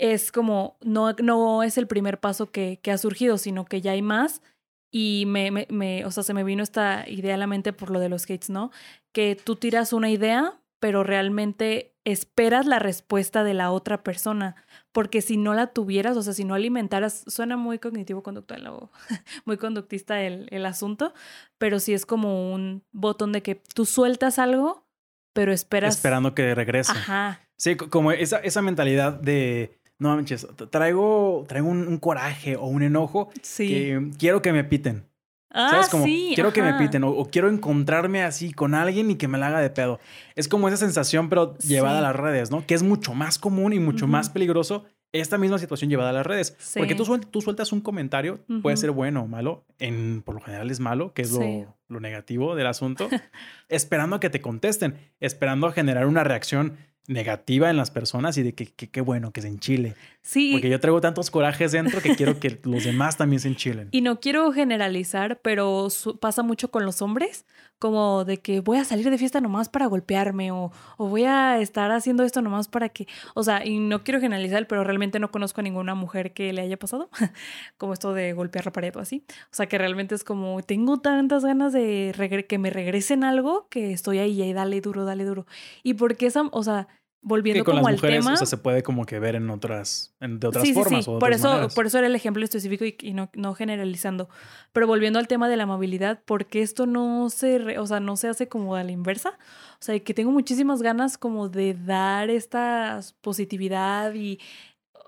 es 0.00 0.33
como, 0.33 0.78
no, 0.80 1.12
no 1.23 1.62
es 1.62 1.76
el 1.76 1.87
primer 1.87 2.19
paso 2.19 2.50
que, 2.50 2.80
que 2.83 2.90
ha 2.90 2.99
surgido, 2.99 3.37
sino 3.37 3.66
que 3.66 3.83
ya 3.83 3.92
hay 3.92 4.02
más. 4.02 4.42
Y 4.90 5.25
me, 5.26 5.50
me, 5.50 5.66
me, 5.71 6.04
o 6.07 6.11
sea, 6.11 6.23
se 6.23 6.35
me 6.35 6.42
vino 6.42 6.62
esta 6.62 7.04
idea 7.07 7.35
a 7.35 7.38
la 7.38 7.47
mente 7.47 7.73
por 7.73 7.90
lo 7.90 8.00
de 8.00 8.09
los 8.09 8.25
hates, 8.25 8.50
¿no? 8.50 8.73
Que 9.12 9.37
tú 9.37 9.57
tiras 9.57 9.92
una 9.92 10.11
idea, 10.11 10.59
pero 10.80 11.04
realmente 11.04 11.95
esperas 12.04 12.66
la 12.66 12.78
respuesta 12.78 13.45
de 13.45 13.52
la 13.52 13.71
otra 13.71 14.02
persona, 14.02 14.57
porque 14.90 15.21
si 15.21 15.37
no 15.37 15.52
la 15.52 15.69
tuvieras, 15.69 16.16
o 16.16 16.23
sea, 16.23 16.33
si 16.33 16.45
no 16.45 16.54
alimentaras, 16.54 17.23
suena 17.28 17.59
muy 17.59 17.78
cognitivo-conductual 17.78 18.66
o 18.69 18.90
muy 19.45 19.59
conductista 19.59 20.23
el, 20.23 20.49
el 20.50 20.64
asunto, 20.64 21.12
pero 21.59 21.78
sí 21.78 21.92
es 21.92 22.07
como 22.07 22.52
un 22.52 22.83
botón 22.90 23.33
de 23.33 23.42
que 23.42 23.62
tú 23.75 23.85
sueltas 23.85 24.38
algo, 24.38 24.87
pero 25.35 25.52
esperas. 25.52 25.97
Esperando 25.97 26.35
que 26.35 26.54
regrese. 26.54 26.92
Ajá. 26.92 27.47
Sí, 27.59 27.76
como 27.76 28.11
esa, 28.12 28.38
esa 28.38 28.62
mentalidad 28.62 29.12
de, 29.12 29.80
no 30.00 30.16
manches, 30.16 30.47
traigo, 30.71 31.45
traigo 31.47 31.69
un, 31.69 31.87
un 31.87 31.99
coraje 31.99 32.57
o 32.57 32.66
un 32.66 32.83
enojo 32.83 33.30
Sí. 33.42 33.69
que 33.69 34.11
quiero 34.19 34.42
que 34.42 34.52
me 34.52 34.64
piten. 34.64 35.04
ah, 35.52 35.69
¿Sabes? 35.71 35.88
Como 35.88 36.04
sí. 36.04 36.33
quiero 36.35 36.52
que 36.52 36.62
me 36.62 36.75
piten 36.75 37.04
o, 37.04 37.11
o 37.11 37.26
quiero 37.30 37.49
encontrarme 37.49 38.23
así 38.25 38.52
con 38.52 38.75
alguien 38.75 39.11
y 39.11 39.16
que 39.16 39.28
me 39.28 39.37
la 39.38 39.49
haga 39.49 39.61
de 39.61 39.71
pedo. 39.71 40.00
Es 40.37 40.49
como 40.49 40.66
esa 40.69 40.76
sensación, 40.76 41.28
pero 41.28 41.57
llevada 41.59 41.99
a 41.99 42.02
las 42.02 42.16
redes, 42.16 42.50
¿no? 42.50 42.66
Que 42.66 42.75
es 42.75 42.83
mucho 42.83 43.14
más 43.14 43.38
común 43.38 43.73
y 43.73 43.78
mucho 43.78 44.07
más 44.09 44.30
peligroso 44.30 44.85
esta 45.12 45.38
misma 45.38 45.59
situación 45.59 45.90
llevada 45.90 46.11
a 46.11 46.12
las 46.12 46.25
redes. 46.25 46.52
Porque 46.76 46.92
Sí. 46.92 46.97
tú, 46.97 47.04
suel- 47.04 47.26
tú 47.28 47.40
sueltas 47.40 47.73
un 47.73 47.80
comentario, 47.80 48.38
puede 48.62 48.76
ser 48.76 48.92
bueno 48.92 49.23
o 49.25 49.26
malo, 49.26 49.64
en, 49.80 50.23
por 50.23 50.37
lo 50.37 50.40
general 50.40 50.71
es 50.71 50.78
malo, 50.78 51.12
que 51.14 51.23
es 51.23 51.33
lo, 51.33 51.76
lo 51.88 51.99
negativo 51.99 52.54
del 52.54 52.69
asunto, 52.69 53.09
esperando 53.69 54.14
a 54.16 54.21
que 54.21 54.30
te 54.30 54.40
contesten, 54.40 54.95
esperando 55.19 55.66
a 55.66 55.73
generar 55.73 56.07
una 56.07 56.23
reacción 56.23 56.76
negativa 57.07 57.71
en 57.71 57.76
las 57.76 57.90
personas 57.90 58.37
y 58.38 58.42
de 58.42 58.54
que 58.54 58.66
qué 58.66 59.00
bueno 59.00 59.33
que 59.33 59.42
se 59.42 59.49
enchile. 59.49 59.95
Sí. 60.23 60.53
Porque 60.53 60.69
yo 60.69 60.81
traigo 60.81 61.00
tantos 61.00 61.31
corajes 61.31 61.73
dentro 61.73 62.00
que 62.00 62.15
quiero 62.15 62.39
que 62.39 62.61
los 62.65 62.85
demás 62.85 63.17
también 63.17 63.41
se 63.41 63.49
enchilen. 63.49 63.89
Y 64.00 64.03
no 64.03 64.21
quiero 64.21 64.53
generalizar, 64.53 65.41
pero 65.43 65.89
pasa 66.21 66.43
mucho 66.43 66.71
con 66.71 66.85
los 66.85 67.03
hombres, 67.03 67.45
como 67.79 68.25
de 68.25 68.39
que 68.39 68.61
voy 68.61 68.79
a 68.79 68.85
salir 68.85 69.09
de 69.11 69.19
fiesta 69.19 69.41
nomás 69.41 69.69
para 69.69 69.87
golpearme 69.87 70.53
o, 70.53 70.71
o 70.99 71.09
voy 71.09 71.25
a 71.25 71.59
estar 71.61 71.91
haciendo 71.91 72.23
esto 72.23 72.43
nomás 72.43 72.69
para 72.69 72.91
que, 72.91 73.09
o 73.35 73.43
sea, 73.43 73.65
y 73.67 73.79
no 73.79 74.05
quiero 74.05 74.21
generalizar, 74.21 74.67
pero 74.67 74.85
realmente 74.85 75.19
no 75.19 75.31
conozco 75.31 75.61
a 75.61 75.65
ninguna 75.65 75.95
mujer 75.95 76.33
que 76.33 76.53
le 76.53 76.61
haya 76.61 76.77
pasado, 76.77 77.09
como 77.79 77.95
esto 77.95 78.12
de 78.12 78.33
golpear 78.35 78.67
la 78.67 78.73
pared 78.73 78.95
o 78.97 79.00
así. 79.00 79.25
O 79.45 79.55
sea, 79.55 79.67
que 79.67 79.79
realmente 79.79 80.15
es 80.15 80.25
como, 80.25 80.62
tengo 80.62 80.99
tantas 80.99 81.45
ganas 81.45 81.73
de 81.73 82.45
que 82.47 82.59
me 82.59 82.71
regresen 82.71 83.25
algo 83.25 83.67
que 83.71 83.93
estoy 83.93 84.19
ahí, 84.19 84.41
ahí, 84.43 84.53
dale 84.53 84.81
duro, 84.81 85.05
dale 85.05 85.25
duro. 85.25 85.47
Y 85.83 85.95
porque 85.95 86.27
esa, 86.27 86.43
o 86.53 86.62
sea, 86.62 86.89
volviendo 87.23 87.62
que 87.62 87.65
con 87.67 87.77
como 87.77 87.89
las 87.89 87.89
al 87.89 87.95
mujeres, 87.97 88.25
tema... 88.25 88.33
o 88.35 88.37
sea, 88.37 88.47
se 88.47 88.57
puede 88.57 88.83
como 88.83 89.05
que 89.05 89.19
ver 89.19 89.35
en 89.35 89.50
otras, 89.50 90.15
en- 90.21 90.41
de 90.41 90.47
otras 90.49 90.62
Sí, 90.62 90.69
sí, 90.69 90.75
formas 90.75 91.05
sí. 91.05 91.11
o 91.11 91.15
de 91.15 91.21
Por 91.21 91.29
otras 91.29 91.41
eso, 91.41 91.49
maneras. 91.50 91.75
por 91.75 91.87
eso 91.87 91.99
era 91.99 92.07
el 92.07 92.15
ejemplo 92.15 92.43
específico 92.43 92.85
y, 92.85 92.97
y 93.00 93.12
no, 93.12 93.31
no 93.35 93.55
generalizando. 93.55 94.29
Pero 94.73 94.87
volviendo 94.87 95.19
al 95.19 95.29
tema 95.29 95.49
de 95.49 95.57
la 95.59 95.65
amabilidad, 95.65 96.23
porque 96.25 96.62
esto 96.62 96.87
no 96.87 97.29
se, 97.31 97.59
re- 97.59 97.79
o 97.79 97.87
sea, 97.87 98.00
no 98.00 98.17
se 98.17 98.29
hace 98.29 98.49
como 98.49 98.75
a 98.75 98.83
la 98.85 98.91
inversa. 98.93 99.31
O 99.75 99.83
sea, 99.83 99.99
que 100.00 100.15
tengo 100.15 100.31
muchísimas 100.31 100.81
ganas 100.83 101.19
como 101.19 101.49
de 101.49 101.75
dar 101.75 102.31
esta 102.31 103.00
positividad 103.21 104.15
y, 104.15 104.39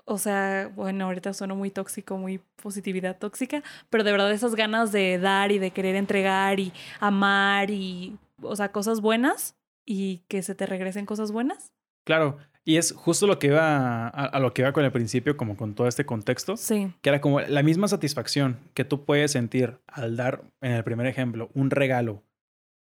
o 0.05 0.17
sea, 0.17 0.71
bueno, 0.75 1.05
ahorita 1.05 1.33
sueno 1.33 1.55
muy 1.55 1.71
tóxico, 1.71 2.17
muy 2.17 2.39
positividad 2.61 3.17
tóxica, 3.17 3.63
pero 3.89 4.03
de 4.03 4.11
verdad 4.11 4.31
esas 4.31 4.55
ganas 4.55 4.91
de 4.91 5.17
dar 5.19 5.51
y 5.51 5.59
de 5.59 5.71
querer 5.71 5.95
entregar 5.95 6.59
y 6.59 6.73
amar 6.99 7.71
y, 7.71 8.17
o 8.41 8.55
sea, 8.55 8.71
cosas 8.71 9.01
buenas 9.01 9.55
y 9.85 10.19
que 10.29 10.41
se 10.43 10.55
te 10.55 10.65
regresen 10.65 11.05
cosas 11.05 11.31
buenas. 11.31 11.72
Claro, 12.03 12.37
y 12.65 12.77
es 12.77 12.93
justo 12.93 13.27
lo 13.27 13.39
que 13.39 13.47
iba 13.47 14.07
a, 14.07 14.07
a 14.07 14.39
lo 14.39 14.53
que 14.53 14.61
iba 14.61 14.71
con 14.71 14.85
el 14.85 14.91
principio, 14.91 15.35
como 15.37 15.57
con 15.57 15.73
todo 15.75 15.87
este 15.87 16.05
contexto, 16.05 16.55
Sí. 16.57 16.93
que 17.01 17.09
era 17.09 17.19
como 17.21 17.41
la 17.41 17.63
misma 17.63 17.87
satisfacción 17.87 18.57
que 18.73 18.85
tú 18.85 19.03
puedes 19.05 19.31
sentir 19.31 19.77
al 19.87 20.15
dar, 20.15 20.43
en 20.61 20.71
el 20.73 20.83
primer 20.83 21.07
ejemplo, 21.07 21.49
un 21.53 21.69
regalo 21.71 22.23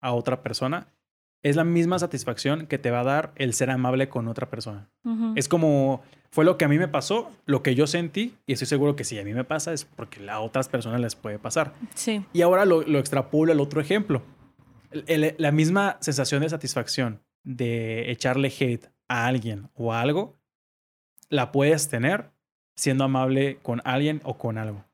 a 0.00 0.12
otra 0.12 0.42
persona, 0.42 0.88
es 1.44 1.54
la 1.54 1.62
misma 1.62 2.00
satisfacción 2.00 2.66
que 2.66 2.78
te 2.78 2.90
va 2.90 3.00
a 3.00 3.04
dar 3.04 3.32
el 3.36 3.54
ser 3.54 3.70
amable 3.70 4.08
con 4.08 4.26
otra 4.26 4.50
persona. 4.50 4.90
Es 5.36 5.48
como, 5.48 6.02
fue 6.30 6.44
lo 6.44 6.58
que 6.58 6.64
a 6.64 6.68
mí 6.68 6.78
me 6.78 6.88
pasó, 6.88 7.30
lo 7.46 7.62
que 7.62 7.76
yo 7.76 7.86
sentí, 7.86 8.34
y 8.44 8.54
estoy 8.54 8.66
seguro 8.66 8.96
que 8.96 9.04
si 9.04 9.18
a 9.20 9.24
mí 9.24 9.32
me 9.32 9.44
pasa 9.44 9.72
es 9.72 9.84
porque 9.84 10.28
a 10.28 10.40
otras 10.40 10.68
personas 10.68 11.00
les 11.00 11.14
puede 11.14 11.38
pasar. 11.38 11.72
Sí. 11.94 12.24
Y 12.32 12.42
ahora 12.42 12.64
lo, 12.64 12.82
lo 12.82 12.98
extrapolo 12.98 13.52
al 13.52 13.60
otro 13.60 13.80
ejemplo. 13.80 14.22
El- 14.90 15.04
el- 15.06 15.34
la 15.38 15.52
misma 15.52 15.96
sensación 16.00 16.42
de 16.42 16.48
satisfacción 16.48 17.20
de 17.44 18.10
echarle 18.10 18.48
hate 18.58 18.88
a 19.08 19.26
alguien 19.26 19.70
o 19.74 19.92
a 19.92 20.00
algo, 20.00 20.36
la 21.28 21.52
puedes 21.52 21.88
tener 21.88 22.30
siendo 22.76 23.04
amable 23.04 23.58
con 23.62 23.80
alguien 23.84 24.20
o 24.24 24.38
con 24.38 24.58
algo. 24.58 24.84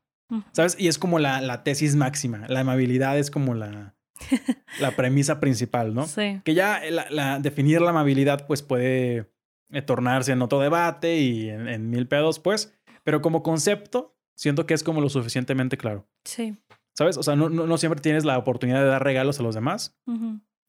¿Sabes? 0.52 0.74
Y 0.80 0.88
es 0.88 0.98
como 0.98 1.18
la, 1.20 1.40
la 1.40 1.62
tesis 1.62 1.94
máxima. 1.94 2.46
La 2.48 2.60
amabilidad 2.60 3.16
es 3.18 3.30
como 3.30 3.54
la, 3.54 3.94
la 4.80 4.90
premisa 4.96 5.38
principal, 5.38 5.94
¿no? 5.94 6.06
Sí. 6.06 6.40
Que 6.44 6.54
ya 6.54 6.80
la, 6.90 7.06
la- 7.10 7.38
definir 7.38 7.80
la 7.80 7.90
amabilidad 7.90 8.46
pues 8.46 8.62
puede 8.62 9.30
eh, 9.70 9.82
tornarse 9.82 10.32
en 10.32 10.42
otro 10.42 10.58
debate 10.60 11.18
y 11.18 11.50
en, 11.50 11.68
en 11.68 11.88
mil 11.90 12.08
pedos, 12.08 12.40
pues. 12.40 12.74
Pero 13.04 13.20
como 13.22 13.42
concepto, 13.44 14.16
siento 14.34 14.66
que 14.66 14.74
es 14.74 14.82
como 14.82 15.00
lo 15.00 15.08
suficientemente 15.08 15.76
claro. 15.76 16.08
Sí. 16.24 16.56
¿Sabes? 16.96 17.16
O 17.16 17.22
sea, 17.22 17.36
no, 17.36 17.48
no, 17.48 17.66
no 17.66 17.78
siempre 17.78 18.00
tienes 18.00 18.24
la 18.24 18.38
oportunidad 18.38 18.80
de 18.80 18.86
dar 18.88 19.04
regalos 19.04 19.38
a 19.38 19.42
los 19.42 19.54
demás. 19.54 19.96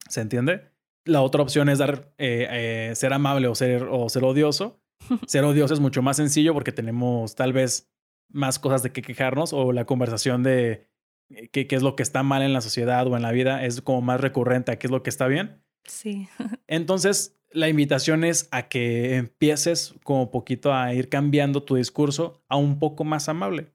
¿Se 0.10 0.22
entiende? 0.22 0.70
La 1.06 1.22
otra 1.22 1.42
opción 1.42 1.70
es 1.70 1.80
dar, 1.80 2.12
eh, 2.18 2.48
eh, 2.90 2.96
ser 2.96 3.14
amable 3.14 3.48
o 3.48 3.56
ser, 3.56 3.84
o 3.90 4.10
ser 4.10 4.24
odioso. 4.24 4.82
ser 5.28 5.44
odioso 5.44 5.74
es 5.74 5.80
mucho 5.80 6.02
más 6.02 6.18
sencillo 6.18 6.54
porque 6.54 6.72
tenemos 6.72 7.36
tal 7.36 7.54
vez 7.54 7.92
más 8.30 8.60
cosas 8.60 8.84
de 8.84 8.92
qué 8.92 9.02
quejarnos 9.02 9.54
o 9.54 9.72
la 9.72 9.86
conversación 9.86 10.42
de 10.42 10.90
eh, 11.30 11.50
qué, 11.50 11.68
qué 11.68 11.76
es 11.76 11.84
lo 11.84 11.96
que 11.96 12.04
está 12.04 12.24
mal 12.24 12.42
en 12.42 12.54
la 12.54 12.62
sociedad 12.62 13.08
o 13.08 13.16
en 13.16 13.22
la 13.22 13.32
vida 13.32 13.64
es 13.66 13.82
como 13.82 14.02
más 14.02 14.20
recurrente 14.20 14.72
a 14.72 14.80
qué 14.80 14.88
es 14.88 14.92
lo 14.92 15.04
que 15.04 15.10
está 15.10 15.28
bien. 15.28 15.64
Sí. 15.84 16.28
Entonces, 16.68 17.40
la 17.56 17.70
invitación 17.70 18.24
es 18.24 18.50
a 18.52 18.68
que 18.68 19.16
empieces 19.16 19.96
como 20.04 20.30
poquito 20.30 20.74
a 20.74 20.94
ir 20.94 21.10
cambiando 21.10 21.64
tu 21.64 21.76
discurso 21.76 22.44
a 22.50 22.58
un 22.58 22.80
poco 22.80 23.04
más 23.04 23.30
amable. 23.30 23.74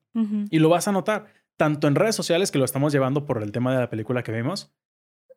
Y 0.50 0.58
lo 0.58 0.68
vas 0.68 0.88
a 0.88 0.92
notar, 0.92 1.26
tanto 1.56 1.86
en 1.86 1.94
redes 1.94 2.16
sociales, 2.16 2.50
que 2.50 2.58
lo 2.58 2.64
estamos 2.64 2.92
llevando 2.92 3.26
por 3.26 3.40
el 3.40 3.52
tema 3.52 3.72
de 3.72 3.78
la 3.78 3.88
película 3.88 4.24
que 4.24 4.32
vimos, 4.32 4.74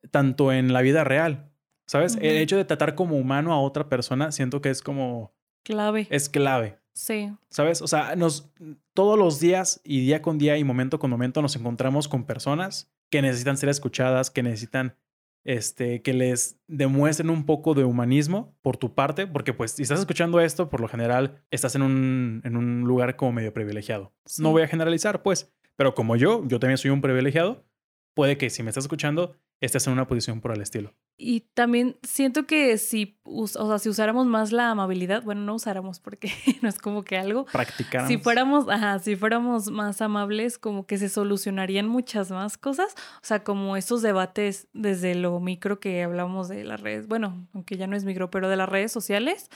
tanto 0.10 0.52
en 0.52 0.74
la 0.74 0.82
vida 0.82 1.04
real. 1.04 1.53
¿Sabes? 1.86 2.16
El 2.16 2.38
hecho 2.38 2.58
de 2.58 2.66
tratar 2.66 2.96
como 2.96 3.18
humano 3.18 3.54
a 3.54 3.60
otra 3.60 3.90
persona, 3.90 4.32
siento 4.32 4.62
que 4.62 4.70
es 4.70 4.82
como, 4.82 5.34
Clave. 5.64 6.08
es 6.10 6.30
clave. 6.30 6.80
Sí. 6.94 7.32
¿Sabes? 7.50 7.82
O 7.82 7.88
sea, 7.88 8.16
nos, 8.16 8.52
todos 8.94 9.18
los 9.18 9.40
días 9.40 9.82
y 9.84 10.02
día 10.02 10.22
con 10.22 10.38
día 10.38 10.58
y 10.58 10.64
momento 10.64 11.00
con 11.00 11.10
momento 11.10 11.42
nos 11.42 11.56
encontramos 11.56 12.08
con 12.08 12.26
personas 12.26 12.92
que 13.10 13.22
necesitan 13.22 13.58
ser 13.58 13.70
escuchadas, 13.70 14.30
que 14.30 14.44
necesitan 14.44 14.96
este, 15.44 16.02
que 16.02 16.14
les 16.14 16.60
demuestren 16.68 17.30
un 17.30 17.46
poco 17.46 17.74
de 17.74 17.84
humanismo 17.84 18.56
por 18.62 18.78
tu 18.78 18.94
parte, 18.94 19.28
porque 19.28 19.54
pues 19.54 19.72
si 19.72 19.84
estás 19.84 20.00
escuchando 20.00 20.40
esto, 20.40 20.70
por 20.70 20.80
lo 20.80 20.88
general 20.88 21.44
estás 21.52 21.76
en 21.76 21.82
un, 21.82 22.42
en 22.44 22.56
un 22.56 22.82
lugar 22.82 23.16
como 23.16 23.34
medio 23.34 23.54
privilegiado. 23.54 24.14
Sí. 24.26 24.42
No 24.42 24.52
voy 24.52 24.62
a 24.62 24.68
generalizar, 24.68 25.22
pues, 25.22 25.54
pero 25.76 25.96
como 25.96 26.16
yo, 26.16 26.46
yo 26.48 26.60
también 26.60 26.78
soy 26.78 26.92
un 26.92 27.02
privilegiado, 27.02 27.66
puede 28.14 28.38
que 28.38 28.50
si 28.50 28.64
me 28.64 28.70
estás 28.70 28.86
escuchando, 28.86 29.36
estés 29.60 29.86
en 29.88 29.94
una 29.94 30.08
posición 30.08 30.40
por 30.42 30.54
el 30.54 30.62
estilo. 30.62 30.94
Y 31.16 31.42
también 31.54 31.98
siento 32.02 32.48
que 32.48 32.78
si, 32.78 33.20
o 33.24 33.48
sea, 33.48 33.78
si 33.78 33.88
usáramos 33.88 34.26
más 34.26 34.52
la 34.52 34.72
amabilidad, 34.72 35.24
bueno, 35.24 35.42
no 35.42 35.56
usáramos 35.56 36.00
porque 36.00 36.32
no 36.62 36.70
es 36.70 36.80
como 36.80 37.04
que 37.04 37.18
algo. 37.18 37.46
Practicar. 37.46 38.08
Si 38.08 38.18
fuéramos, 38.18 38.68
ajá, 38.68 38.98
si 39.00 39.16
fuéramos 39.16 39.70
más 39.70 40.02
amables, 40.02 40.58
como 40.58 40.86
que 40.88 40.98
se 40.98 41.10
solucionarían 41.10 41.88
muchas 41.88 42.32
más 42.32 42.58
cosas. 42.58 42.96
O 43.18 43.26
sea, 43.26 43.44
como 43.44 43.78
estos 43.78 44.02
debates 44.02 44.68
desde 44.74 45.14
lo 45.16 45.40
micro 45.40 45.80
que 45.80 46.04
hablamos 46.04 46.48
de 46.50 46.64
las 46.64 46.82
redes, 46.82 47.08
bueno, 47.08 47.48
aunque 47.54 47.78
ya 47.78 47.88
no 47.88 47.96
es 47.96 48.06
micro, 48.06 48.32
pero 48.32 48.50
de 48.50 48.56
las 48.56 48.70
redes 48.70 48.92
sociales, 48.92 49.50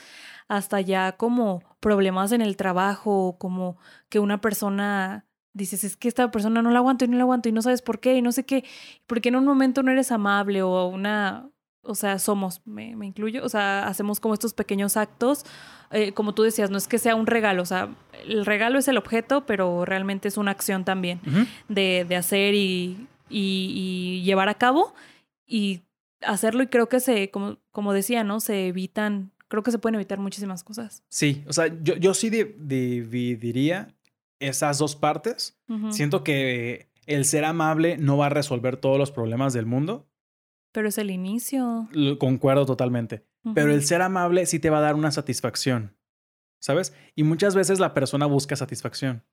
hasta 0.46 0.80
ya 0.80 1.12
como 1.12 1.62
problemas 1.80 2.32
en 2.32 2.40
el 2.40 2.56
trabajo, 2.56 3.36
como 3.38 3.78
que 4.08 4.20
una 4.20 4.40
persona 4.40 5.27
dices, 5.58 5.84
es 5.84 5.96
que 5.96 6.08
esta 6.08 6.30
persona 6.30 6.62
no 6.62 6.70
la 6.70 6.78
aguanto 6.78 7.04
y 7.04 7.08
no 7.08 7.16
la 7.18 7.24
aguanto 7.24 7.48
y 7.48 7.52
no 7.52 7.60
sabes 7.62 7.82
por 7.82 8.00
qué 8.00 8.16
y 8.16 8.22
no 8.22 8.32
sé 8.32 8.44
qué, 8.44 8.64
porque 9.06 9.28
en 9.28 9.36
un 9.36 9.44
momento 9.44 9.82
no 9.82 9.90
eres 9.92 10.10
amable 10.12 10.62
o 10.62 10.86
una, 10.86 11.50
o 11.82 11.94
sea, 11.94 12.18
somos, 12.18 12.62
me, 12.64 12.96
me 12.96 13.06
incluyo, 13.06 13.44
o 13.44 13.48
sea, 13.48 13.86
hacemos 13.86 14.20
como 14.20 14.34
estos 14.34 14.54
pequeños 14.54 14.96
actos, 14.96 15.44
eh, 15.90 16.12
como 16.12 16.32
tú 16.34 16.42
decías, 16.42 16.70
no 16.70 16.78
es 16.78 16.88
que 16.88 16.98
sea 16.98 17.14
un 17.14 17.26
regalo, 17.26 17.62
o 17.62 17.66
sea, 17.66 17.88
el 18.26 18.46
regalo 18.46 18.78
es 18.78 18.88
el 18.88 18.96
objeto, 18.98 19.44
pero 19.46 19.84
realmente 19.84 20.28
es 20.28 20.36
una 20.38 20.50
acción 20.52 20.84
también 20.84 21.20
de, 21.68 22.06
de 22.08 22.16
hacer 22.16 22.54
y, 22.54 23.06
y- 23.28 23.72
y 24.20 24.22
llevar 24.22 24.48
a 24.48 24.54
cabo 24.54 24.94
y 25.46 25.82
hacerlo 26.22 26.62
y 26.62 26.66
creo 26.68 26.88
que 26.88 27.00
se, 27.00 27.30
como, 27.30 27.58
como 27.70 27.92
decía, 27.92 28.24
¿no? 28.24 28.40
Se 28.40 28.66
evitan, 28.68 29.30
creo 29.48 29.62
que 29.62 29.70
se 29.70 29.78
pueden 29.78 29.94
evitar 29.94 30.18
muchísimas 30.18 30.64
cosas. 30.64 31.02
Sí, 31.08 31.44
o 31.46 31.52
sea, 31.52 31.68
yo, 31.82 31.96
yo 31.96 32.12
sí 32.12 32.28
di- 32.28 32.54
dividiría 32.58 33.94
esas 34.40 34.78
dos 34.78 34.96
partes. 34.96 35.58
Siento 35.90 36.22
que 36.24 36.90
el 37.06 37.24
ser 37.24 37.44
amable 37.44 37.96
no 37.98 38.16
va 38.16 38.26
a 38.26 38.30
resolver 38.30 38.76
todos 38.76 38.98
los 38.98 39.10
problemas 39.10 39.52
del 39.52 39.66
mundo. 39.66 40.08
Pero 40.72 40.88
es 40.88 40.98
el 40.98 41.10
inicio. 41.10 41.88
Lo- 41.92 42.18
Concuerdo 42.18 42.66
totalmente. 42.66 43.26
Pero 43.54 43.72
el 43.72 43.84
ser 43.84 44.02
amable 44.02 44.44
sí 44.46 44.58
te 44.58 44.68
va 44.70 44.78
a 44.78 44.82
dar 44.82 44.94
una 44.94 45.10
satisfacción. 45.10 45.96
¿Sabes? 46.60 46.92
Y 47.14 47.22
muchas 47.22 47.54
veces 47.54 47.78
la 47.80 47.94
persona 47.94 48.26
busca 48.26 48.56
satisfacción. 48.56 49.24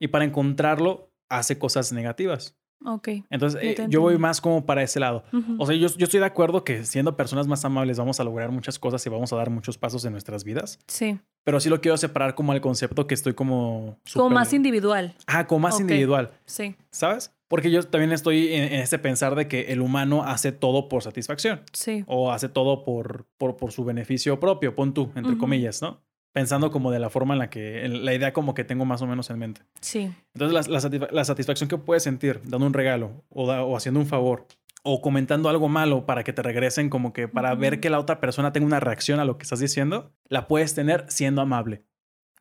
Y 0.00 0.08
para 0.08 0.24
encontrarlo, 0.24 1.12
hace 1.28 1.58
cosas 1.58 1.92
negativas. 1.92 2.58
Ok. 2.84 3.08
Entonces, 3.30 3.60
eh, 3.62 3.86
yo 3.88 4.00
voy 4.00 4.16
más 4.18 4.40
como 4.40 4.64
para 4.64 4.82
ese 4.82 5.00
lado. 5.00 5.22
O 5.58 5.66
sea, 5.66 5.76
yo, 5.76 5.88
yo 5.88 6.04
estoy 6.04 6.20
de 6.20 6.26
acuerdo 6.26 6.64
que 6.64 6.84
siendo 6.84 7.16
personas 7.16 7.46
más 7.46 7.64
amables 7.64 7.98
vamos 7.98 8.20
a 8.20 8.24
lograr 8.24 8.50
muchas 8.50 8.78
cosas 8.78 9.04
y 9.04 9.10
vamos 9.10 9.32
a 9.32 9.36
dar 9.36 9.50
muchos 9.50 9.76
pasos 9.78 10.04
en 10.04 10.12
nuestras 10.12 10.44
vidas. 10.44 10.78
sí. 10.86 11.18
Pero 11.42 11.58
sí 11.58 11.70
lo 11.70 11.80
quiero 11.80 11.96
separar 11.96 12.34
como 12.34 12.52
el 12.52 12.60
concepto 12.60 13.06
que 13.06 13.14
estoy 13.14 13.32
como... 13.32 13.98
Como 14.12 14.28
más 14.28 14.52
individual. 14.52 15.14
Ah, 15.26 15.46
como 15.46 15.60
más 15.60 15.80
individual, 15.80 16.30
Sí. 16.44 16.76
¿sabes? 16.90 17.32
Porque 17.48 17.70
yo 17.70 17.82
también 17.82 18.12
estoy 18.12 18.52
en, 18.52 18.64
en 18.74 18.80
este 18.80 18.98
pensar 18.98 19.34
de 19.34 19.48
que 19.48 19.72
el 19.72 19.80
humano 19.80 20.22
hace 20.22 20.52
todo 20.52 20.90
por 20.90 21.02
satisfacción 21.02 21.62
Sí. 21.72 22.04
o 22.06 22.30
hace 22.30 22.50
todo 22.50 22.84
por, 22.84 23.24
por, 23.38 23.56
por 23.56 23.72
su 23.72 23.86
beneficio 23.86 24.38
propio, 24.38 24.74
pon 24.76 24.92
tú, 24.92 25.10
entre 25.14 25.38
comillas, 25.38 25.80
¿no? 25.80 26.02
Pensando 26.32 26.70
como 26.70 26.90
de 26.92 27.00
la 27.00 27.10
forma 27.10 27.34
en 27.34 27.38
la 27.40 27.50
que, 27.50 27.84
en 27.84 28.04
la 28.04 28.14
idea 28.14 28.32
como 28.32 28.54
que 28.54 28.62
tengo 28.64 28.84
más 28.84 29.02
o 29.02 29.06
menos 29.06 29.30
en 29.30 29.38
mente. 29.38 29.62
Sí. 29.80 30.12
Entonces, 30.34 30.68
la, 30.68 30.74
la 30.74 30.80
satisfa- 30.80 31.10
la 31.10 31.24
satisfacción 31.24 31.68
que 31.68 31.76
puedes 31.78 32.04
sentir 32.04 32.40
dando 32.44 32.66
un 32.66 32.72
regalo 32.72 33.24
o, 33.30 33.48
da- 33.48 33.64
o 33.64 33.76
haciendo 33.76 33.98
un 33.98 34.06
favor 34.06 34.46
o 34.82 35.02
comentando 35.02 35.48
algo 35.48 35.68
malo 35.68 36.06
para 36.06 36.22
que 36.24 36.32
te 36.32 36.42
regresen, 36.42 36.88
como 36.88 37.12
que 37.12 37.26
para 37.28 37.54
ver 37.54 37.80
que 37.80 37.90
la 37.90 37.98
otra 37.98 38.20
persona 38.20 38.52
tenga 38.52 38.66
una 38.66 38.80
reacción 38.80 39.18
a 39.20 39.24
lo 39.24 39.36
que 39.38 39.42
estás 39.42 39.58
diciendo, 39.60 40.12
la 40.28 40.46
puedes 40.48 40.74
tener 40.74 41.04
siendo 41.08 41.42
amable. 41.42 41.82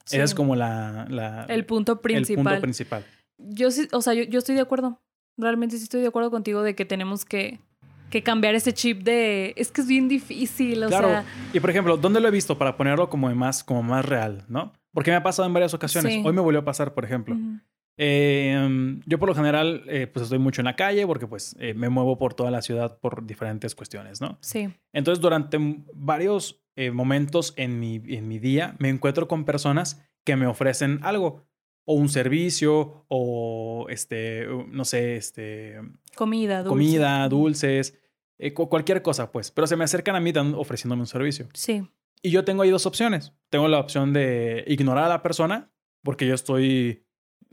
sí. 0.06 0.16
Ese 0.18 0.24
es 0.26 0.36
como 0.36 0.56
la, 0.56 1.06
la- 1.10 1.46
el 1.50 1.66
punto 1.66 1.94
el 1.94 2.00
principal. 2.00 2.44
punto 2.46 2.62
principal. 2.62 3.06
Yo 3.40 3.72
sí, 3.72 3.88
o 3.92 4.02
sea, 4.02 4.14
yo, 4.14 4.24
yo 4.24 4.38
estoy 4.40 4.56
de 4.56 4.62
acuerdo. 4.62 5.02
Realmente 5.38 5.78
sí 5.78 5.84
estoy 5.84 6.02
de 6.02 6.08
acuerdo 6.08 6.30
contigo 6.32 6.62
de 6.62 6.76
que 6.76 6.86
tenemos 6.86 7.26
que, 7.26 7.60
que 8.10 8.24
cambiar 8.24 8.56
ese 8.56 8.74
chip 8.74 9.04
de. 9.04 9.54
Es 9.58 9.72
que 9.72 9.82
es 9.82 9.88
bien 9.88 10.08
difícil, 10.08 10.84
o 10.84 10.88
claro. 10.88 11.08
sea. 11.10 11.26
y 11.54 11.60
por 11.60 11.70
ejemplo, 11.70 11.98
¿dónde 11.98 12.20
lo 12.20 12.28
he 12.28 12.32
visto 12.32 12.58
para 12.58 12.76
ponerlo 12.78 13.10
como 13.10 13.34
más, 13.36 13.64
como 13.64 13.84
más 13.84 14.06
real, 14.06 14.44
no? 14.48 14.74
Porque 14.94 15.12
me 15.12 15.18
ha 15.18 15.24
pasado 15.24 15.48
en 15.48 15.54
varias 15.54 15.74
ocasiones. 15.74 16.14
Sí. 16.14 16.22
Hoy 16.26 16.34
me 16.34 16.42
volvió 16.42 16.60
a 16.62 16.66
pasar, 16.66 16.94
por 16.94 17.06
ejemplo. 17.06 17.36
ujú, 17.36 17.60
Eh, 18.02 18.98
yo 19.06 19.20
por 19.20 19.28
lo 19.30 19.36
general, 19.36 19.84
eh, 19.88 20.08
pues 20.08 20.24
estoy 20.24 20.40
mucho 20.40 20.62
en 20.62 20.66
la 20.66 20.76
calle 20.78 21.06
porque 21.06 21.28
pues 21.28 21.56
eh, 21.60 21.74
me 21.74 21.90
muevo 21.90 22.18
por 22.18 22.34
toda 22.34 22.50
la 22.50 22.62
ciudad 22.62 22.98
por 23.00 23.26
diferentes 23.26 23.76
cuestiones, 23.76 24.22
¿no? 24.22 24.38
Sí. 24.42 24.70
Entonces, 24.94 25.22
durante 25.22 25.58
varios 25.94 26.64
eh, 26.78 26.92
momentos 26.92 27.54
en 27.58 27.80
mi, 27.80 28.02
en 28.08 28.28
mi 28.28 28.40
día, 28.40 28.76
me 28.80 28.88
encuentro 28.90 29.28
con 29.28 29.44
personas 29.46 30.02
que 30.26 30.36
me 30.38 30.48
ofrecen 30.48 31.00
algo, 31.04 31.46
o 31.92 31.94
un 31.96 32.08
servicio, 32.08 33.04
o 33.08 33.88
este, 33.90 34.46
no 34.72 34.86
sé, 34.86 35.16
este, 35.16 35.80
Comida, 36.16 36.58
dulce. 36.60 36.70
comida, 36.70 37.28
dulces, 37.30 37.98
eh, 38.38 38.54
cu- 38.54 38.70
cualquier 38.70 39.02
cosa, 39.02 39.32
pues. 39.32 39.50
Pero 39.50 39.66
se 39.66 39.76
me 39.76 39.84
acercan 39.86 40.16
a 40.16 40.20
mí 40.20 40.32
dan- 40.32 40.54
ofreciéndome 40.54 41.02
un 41.02 41.08
servicio. 41.08 41.48
Sí. 41.56 41.82
Y 42.22 42.30
yo 42.30 42.44
tengo 42.46 42.62
ahí 42.62 42.70
dos 42.70 42.86
opciones. 42.86 43.34
Tengo 43.50 43.68
la 43.68 43.80
opción 43.80 44.14
de 44.14 44.64
ignorar 44.68 45.06
a 45.06 45.10
la 45.10 45.24
persona, 45.24 45.72
porque 46.04 46.28
yo 46.28 46.36
estoy, 46.36 47.06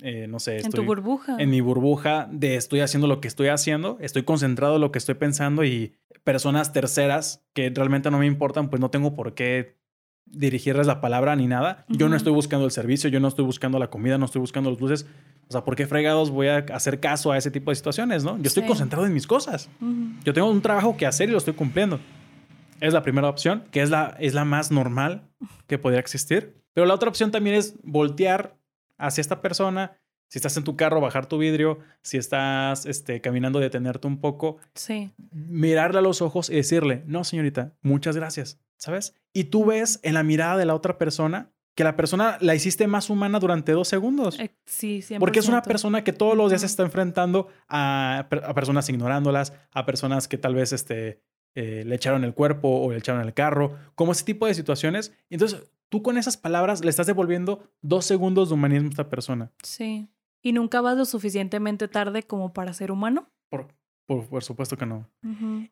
eh, 0.02 0.26
no 0.28 0.38
sé, 0.38 0.58
En 0.58 0.70
tu 0.70 0.84
burbuja. 0.84 1.36
en 1.38 1.48
mi 1.48 1.62
burbuja 1.62 2.28
de 2.30 2.56
estoy 2.56 2.80
haciendo 2.80 3.06
lo 3.06 3.22
que 3.22 3.28
estoy 3.28 3.48
haciendo, 3.48 3.96
estoy 4.02 4.24
concentrado 4.24 4.74
en 4.74 4.82
lo 4.82 4.92
que 4.92 4.98
estoy 4.98 5.14
pensando 5.14 5.64
y 5.64 5.94
personas 6.24 6.74
terceras 6.74 7.42
que 7.54 7.70
realmente 7.74 8.10
no 8.10 8.18
me 8.18 8.26
importan, 8.26 8.68
pues 8.68 8.80
no 8.80 8.90
tengo 8.90 9.14
por 9.14 9.32
qué 9.34 9.78
dirigirles 10.26 10.86
la 10.86 11.00
palabra 11.00 11.34
ni 11.36 11.46
nada. 11.46 11.84
Yo 11.88 12.08
no 12.08 12.16
estoy 12.16 12.32
buscando 12.32 12.64
el 12.66 12.70
servicio, 12.72 13.08
yo 13.08 13.20
no 13.20 13.28
estoy 13.28 13.44
buscando 13.44 13.78
la 13.78 13.88
comida, 13.88 14.18
no 14.18 14.26
estoy 14.26 14.40
buscando 14.40 14.70
los 14.70 14.78
dulces. 14.78 15.06
O 15.48 15.52
sea, 15.52 15.64
¿por 15.64 15.76
qué 15.76 15.86
fregados 15.86 16.30
voy 16.30 16.48
a 16.48 16.58
hacer 16.72 16.98
caso 17.00 17.32
a 17.32 17.38
ese 17.38 17.50
tipo 17.50 17.70
de 17.70 17.76
situaciones, 17.76 18.24
no? 18.24 18.36
Yo 18.38 18.44
estoy 18.44 18.64
Sí. 18.64 18.68
concentrado 18.68 19.06
en 19.06 19.14
mis 19.14 19.26
cosas. 19.26 19.68
Yo 20.24 20.32
tengo 20.32 20.50
un 20.50 20.60
trabajo 20.60 20.96
que 20.96 21.06
hacer 21.06 21.28
y 21.28 21.32
lo 21.32 21.38
estoy 21.38 21.54
cumpliendo. 21.54 22.00
Es 22.80 22.92
la 22.92 23.02
primera 23.02 23.28
opción, 23.28 23.64
que 23.70 23.80
es 23.82 23.90
la, 23.90 24.16
es 24.18 24.34
la 24.34 24.44
más 24.44 24.70
normal 24.70 25.22
que 25.66 25.78
podría 25.78 26.00
existir. 26.00 26.56
Pero 26.74 26.86
la 26.86 26.94
otra 26.94 27.08
opción 27.08 27.30
también 27.30 27.56
es 27.56 27.74
voltear 27.82 28.56
hacia 28.98 29.20
esta 29.22 29.40
persona. 29.40 29.92
Si 30.28 30.38
estás 30.38 30.56
en 30.56 30.64
tu 30.64 30.76
carro, 30.76 31.00
bajar 31.00 31.26
tu 31.26 31.38
vidrio. 31.38 31.78
Si 32.02 32.16
estás 32.16 32.86
este, 32.86 33.20
caminando, 33.20 33.60
detenerte 33.60 34.06
un 34.06 34.20
poco. 34.20 34.58
Sí. 34.74 35.12
Mirarle 35.30 35.98
a 35.98 36.02
los 36.02 36.20
ojos 36.22 36.50
y 36.50 36.56
decirle, 36.56 37.02
no, 37.06 37.24
señorita, 37.24 37.74
muchas 37.82 38.16
gracias. 38.16 38.60
¿Sabes? 38.76 39.14
Y 39.32 39.44
tú 39.44 39.64
ves 39.64 40.00
en 40.02 40.14
la 40.14 40.22
mirada 40.22 40.56
de 40.58 40.66
la 40.66 40.74
otra 40.74 40.98
persona 40.98 41.50
que 41.74 41.84
la 41.84 41.94
persona 41.94 42.38
la 42.40 42.54
hiciste 42.54 42.86
más 42.86 43.10
humana 43.10 43.38
durante 43.38 43.72
dos 43.72 43.86
segundos. 43.88 44.38
Eh, 44.40 44.50
Sí, 44.64 45.00
100%. 45.02 45.18
Porque 45.18 45.38
es 45.38 45.48
una 45.48 45.62
persona 45.62 46.02
que 46.04 46.12
todos 46.12 46.36
los 46.36 46.50
días 46.50 46.62
se 46.62 46.66
está 46.66 46.82
enfrentando 46.82 47.48
a, 47.68 48.26
a 48.30 48.54
personas 48.54 48.88
ignorándolas, 48.88 49.52
a 49.72 49.86
personas 49.86 50.26
que 50.26 50.38
tal 50.38 50.54
vez 50.54 50.72
este, 50.72 51.20
eh, 51.54 51.84
le 51.86 51.94
echaron 51.94 52.24
el 52.24 52.34
cuerpo 52.34 52.68
o 52.68 52.90
le 52.90 52.98
echaron 52.98 53.22
el 53.22 53.32
carro, 53.32 53.76
como 53.94 54.12
ese 54.12 54.24
tipo 54.24 54.46
de 54.46 54.54
situaciones. 54.54 55.12
Entonces 55.30 55.62
tú 55.88 56.02
con 56.02 56.18
esas 56.18 56.36
palabras 56.36 56.84
le 56.84 56.90
estás 56.90 57.06
devolviendo 57.06 57.70
dos 57.80 58.04
segundos 58.04 58.48
de 58.48 58.54
humanismo 58.54 58.88
a 58.88 58.90
esta 58.90 59.08
persona. 59.08 59.52
Sí. 59.62 60.08
¿Y 60.46 60.52
nunca 60.52 60.80
vas 60.80 60.96
lo 60.96 61.04
suficientemente 61.04 61.88
tarde 61.88 62.22
como 62.22 62.52
para 62.52 62.72
ser 62.72 62.92
humano? 62.92 63.28
Por, 63.50 63.66
por, 64.06 64.26
por 64.28 64.44
supuesto 64.44 64.76
que 64.76 64.86
no. 64.86 65.10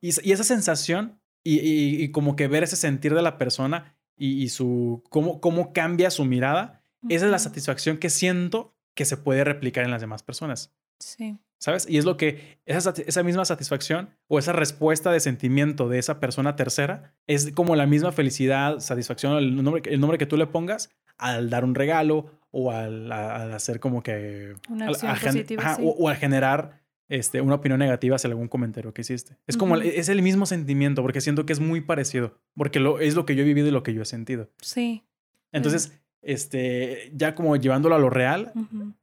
Y, 0.00 0.08
y 0.28 0.32
esa 0.32 0.42
sensación 0.42 1.20
y, 1.44 1.60
y- 1.60 2.02
y 2.02 2.10
como 2.10 2.34
que 2.34 2.48
ver 2.48 2.64
ese 2.64 2.74
sentir 2.74 3.14
de 3.14 3.22
la 3.22 3.38
persona 3.38 3.96
y, 4.16 4.48
su 4.48 5.04
cómo, 5.10 5.40
cómo 5.40 5.72
cambia 5.72 6.10
su 6.10 6.24
mirada, 6.24 6.82
esa 7.08 7.26
es 7.26 7.30
la 7.30 7.38
satisfacción 7.38 7.98
que 7.98 8.10
siento 8.10 8.74
que 8.96 9.04
se 9.04 9.16
puede 9.16 9.44
replicar 9.44 9.84
en 9.84 9.92
las 9.92 10.00
demás 10.00 10.24
personas. 10.24 10.72
Sí. 10.98 11.38
¿Sabes? 11.58 11.86
Y 11.88 11.98
es 11.98 12.04
lo 12.04 12.16
que 12.16 12.58
esa, 12.66 12.92
esa 13.06 13.22
misma 13.22 13.44
satisfacción 13.44 14.10
o 14.26 14.40
esa 14.40 14.52
respuesta 14.52 15.12
de 15.12 15.20
sentimiento 15.20 15.88
de 15.88 15.98
esa 16.00 16.18
persona 16.18 16.56
tercera 16.56 17.14
es 17.28 17.52
como 17.52 17.76
la 17.76 17.86
misma 17.86 18.10
felicidad, 18.10 18.80
satisfacción, 18.80 19.36
el 19.38 19.62
nombre, 19.62 19.82
el 19.86 20.00
nombre 20.00 20.18
que 20.18 20.26
tú 20.26 20.36
le 20.36 20.46
pongas 20.48 20.90
al 21.18 21.50
dar 21.50 21.64
un 21.64 21.74
regalo 21.74 22.30
o 22.50 22.70
al, 22.70 23.10
al 23.10 23.52
hacer 23.52 23.80
como 23.80 24.02
que... 24.02 24.54
Una 24.68 24.88
acción 24.88 25.16
positiva, 25.20 25.62
ajá, 25.62 25.74
sí. 25.76 25.82
o, 25.84 25.90
o 25.90 26.08
al 26.08 26.16
generar 26.16 26.84
este, 27.08 27.40
una 27.40 27.56
opinión 27.56 27.78
negativa 27.78 28.16
hacia 28.16 28.28
algún 28.28 28.48
comentario 28.48 28.94
que 28.94 29.02
hiciste. 29.02 29.36
Es 29.46 29.56
como, 29.56 29.76
es 29.76 30.08
el 30.08 30.22
mismo 30.22 30.46
sentimiento 30.46 31.02
porque 31.02 31.20
siento 31.20 31.46
que 31.46 31.52
es 31.52 31.60
muy 31.60 31.80
parecido, 31.80 32.38
porque 32.56 32.80
lo, 32.80 33.00
es 33.00 33.14
lo 33.14 33.26
que 33.26 33.36
yo 33.36 33.42
he 33.42 33.46
vivido 33.46 33.68
y 33.68 33.70
lo 33.70 33.82
que 33.82 33.92
yo 33.92 34.02
he 34.02 34.06
sentido. 34.06 34.50
Sí. 34.60 35.04
Entonces, 35.52 36.00
este, 36.22 37.12
ya 37.14 37.34
como 37.34 37.56
llevándolo 37.56 37.94
a 37.94 37.98
lo 37.98 38.10
real, 38.10 38.52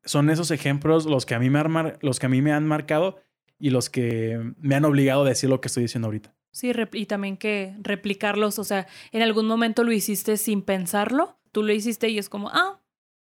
son 0.03 0.29
esos 0.29 0.51
ejemplos 0.51 1.05
los 1.05 1.25
que 1.25 1.35
a 1.35 1.39
mí 1.39 1.49
me 1.49 1.59
han, 1.59 1.97
los 2.01 2.19
que 2.19 2.25
a 2.25 2.29
mí 2.29 2.41
me 2.41 2.51
han 2.51 2.67
marcado 2.67 3.21
y 3.59 3.69
los 3.69 3.89
que 3.89 4.53
me 4.59 4.75
han 4.75 4.85
obligado 4.85 5.23
a 5.23 5.29
decir 5.29 5.49
lo 5.49 5.61
que 5.61 5.67
estoy 5.67 5.83
diciendo 5.83 6.07
ahorita. 6.07 6.33
Sí, 6.51 6.71
y 6.93 7.05
también 7.05 7.37
que 7.37 7.75
replicarlos, 7.81 8.59
o 8.59 8.63
sea, 8.63 8.87
en 9.11 9.21
algún 9.21 9.47
momento 9.47 9.83
lo 9.83 9.91
hiciste 9.91 10.37
sin 10.37 10.61
pensarlo, 10.61 11.37
tú 11.51 11.63
lo 11.63 11.71
hiciste 11.73 12.09
y 12.09 12.17
es 12.17 12.27
como, 12.29 12.49
ah, 12.49 12.79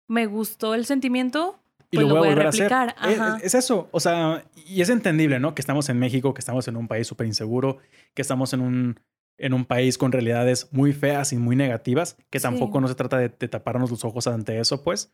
me 0.09 0.27
gustó 0.27 0.75
el 0.75 0.87
sentimiento, 0.87 1.59
Y 1.91 1.97
pues 1.97 2.09
lo 2.09 2.15
voy 2.17 2.29
a 2.29 2.31
volver 2.31 2.45
replicar. 2.47 2.95
a 2.99 3.01
hacer. 3.03 3.13
Es- 3.13 3.21
Ajá. 3.21 3.39
Es, 3.43 3.55
eso, 3.55 3.89
o 3.91 4.01
sea, 4.01 4.45
y 4.69 4.81
es 4.81 4.89
entendible, 4.91 5.41
¿no? 5.41 5.55
Que 5.55 5.63
estamos 5.63 5.89
en 5.89 5.99
México, 5.99 6.35
que 6.35 6.41
estamos 6.41 6.69
en 6.69 6.77
un 6.77 6.87
país 6.89 7.07
súper 7.07 7.27
inseguro, 7.27 7.79
que 8.15 8.23
estamos 8.23 8.53
en 8.53 8.61
un, 8.61 9.01
en 9.39 9.53
un 9.55 9.65
país 9.65 9.99
con 9.99 10.13
realidades 10.13 10.69
muy 10.73 10.93
feas 10.93 11.33
y 11.33 11.37
muy 11.37 11.57
negativas, 11.57 12.17
que 12.31 12.39
Sí. 12.39 12.45
tampoco 12.45 12.81
no 12.81 12.89
se 12.89 12.95
trata 12.95 13.19
de, 13.19 13.29
de 13.29 13.49
taparnos 13.49 13.91
los 13.91 14.05
ojos 14.05 14.27
ante 14.29 14.59
eso, 14.61 14.83
pues. 14.83 15.11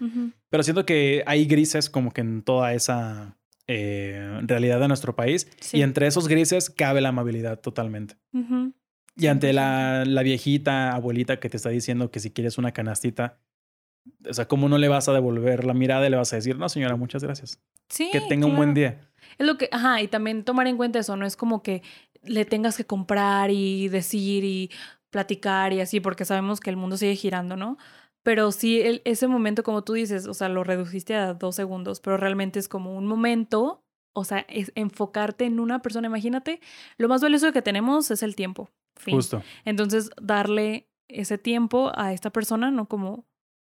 Pero 0.51 0.63
siento 0.63 0.85
que 0.87 1.23
hay 1.27 1.47
grises 1.47 1.89
como 1.91 2.11
que 2.13 2.21
en 2.21 2.43
toda 2.43 2.73
esa 2.75 3.37
eh, 3.67 4.41
realidad 4.43 4.81
de 4.81 4.89
nuestro 4.89 5.15
país. 5.15 5.49
Sí. 5.61 5.79
Y 5.79 5.83
entre 5.83 6.07
esos 6.07 6.29
grises 6.29 6.71
cabe 6.71 7.01
la 7.01 7.11
amabilidad 7.11 7.61
totalmente. 7.61 8.17
Y 9.17 9.27
ante 9.27 9.53
la, 9.53 10.05
la 10.07 10.23
viejita 10.23 10.95
abuelita 10.95 11.39
que 11.39 11.49
te 11.49 11.57
está 11.57 11.69
diciendo 11.69 12.11
que 12.11 12.21
si 12.21 12.31
quieres 12.31 12.59
una 12.59 12.73
canastita, 12.73 13.39
o 14.29 14.33
sea, 14.33 14.49
¿cómo 14.49 14.69
no 14.69 14.79
le 14.79 14.89
vas 14.89 15.09
a 15.09 15.13
devolver 15.13 15.65
la 15.65 15.75
mirada 15.75 16.07
y 16.07 16.11
le 16.11 16.17
vas 16.17 16.33
a 16.33 16.37
decir, 16.37 16.59
no, 16.59 16.69
señora, 16.69 16.97
muchas 16.97 17.23
gracias? 17.23 17.61
Sí. 17.89 18.09
que 18.11 18.23
tenga 18.23 18.47
un 18.47 18.57
buen 18.57 18.73
día. 18.73 19.01
Es 19.39 19.47
lo 19.47 19.59
que, 19.59 19.69
ajá, 19.71 20.01
y 20.01 20.09
también 20.09 20.45
tomar 20.45 20.67
en 20.67 20.79
cuenta 20.79 20.99
eso, 20.99 21.15
no 21.17 21.27
es 21.27 21.37
como 21.37 21.63
que 21.63 21.83
le 22.23 22.45
tengas 22.45 22.77
que 22.77 22.87
comprar 22.87 23.51
y 23.51 23.89
decir 23.89 24.45
y 24.45 24.71
platicar 25.11 25.75
y 25.75 25.81
así, 25.81 26.01
porque 26.01 26.25
sabemos 26.25 26.59
que 26.59 26.71
el 26.71 26.77
mundo 26.77 26.97
sigue 26.97 27.15
girando, 27.17 27.57
¿no? 27.57 27.77
Pero 28.23 28.53
sí, 28.53 28.81
el- 28.81 29.03
ese 29.05 29.27
momento, 29.27 29.63
como 29.63 29.83
tú 29.83 29.95
dices, 29.95 30.27
o 30.27 30.35
sea, 30.35 30.49
lo 30.49 30.63
reduciste 30.65 31.15
a 31.15 31.35
dos 31.35 31.57
segundos, 31.57 32.01
pero 32.01 32.17
realmente 32.17 32.59
es 32.59 32.69
como 32.69 32.97
un 32.97 33.07
momento, 33.07 33.83
o 34.15 34.25
sea, 34.25 34.41
es 34.49 34.71
enfocarte 34.75 35.45
en 35.45 35.59
una 35.61 35.83
persona. 35.83 36.07
Imagínate, 36.09 36.61
lo 36.99 37.09
más 37.09 37.21
valioso 37.23 37.53
que 37.53 37.63
tenemos 37.63 38.11
es 38.11 38.23
el 38.23 38.37
tiempo. 38.37 38.69
Fin. 38.97 39.15
Justo. 39.17 39.43
Entonces, 39.65 40.11
darle 40.21 40.89
ese 41.09 41.39
tiempo 41.39 41.91
a 41.95 42.13
esta 42.13 42.31
persona, 42.31 42.71
no 42.71 42.87
como, 42.87 43.27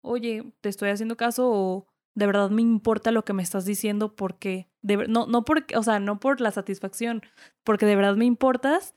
oye, 0.04 0.44
te 0.60 0.68
estoy 0.68 0.90
haciendo 0.90 1.16
caso 1.16 1.50
o 1.50 1.86
de 2.14 2.26
verdad 2.26 2.48
me 2.50 2.62
importa 2.62 3.10
lo 3.10 3.24
que 3.24 3.32
me 3.34 3.42
estás 3.42 3.64
diciendo 3.64 4.14
porque, 4.14 4.68
de, 4.82 5.08
no, 5.08 5.26
no 5.26 5.44
porque, 5.44 5.76
o 5.76 5.82
sea, 5.82 5.98
no 6.00 6.18
por 6.20 6.40
la 6.40 6.50
satisfacción, 6.50 7.22
porque 7.64 7.84
de 7.84 7.96
verdad 7.96 8.16
me 8.16 8.24
importas 8.24 8.94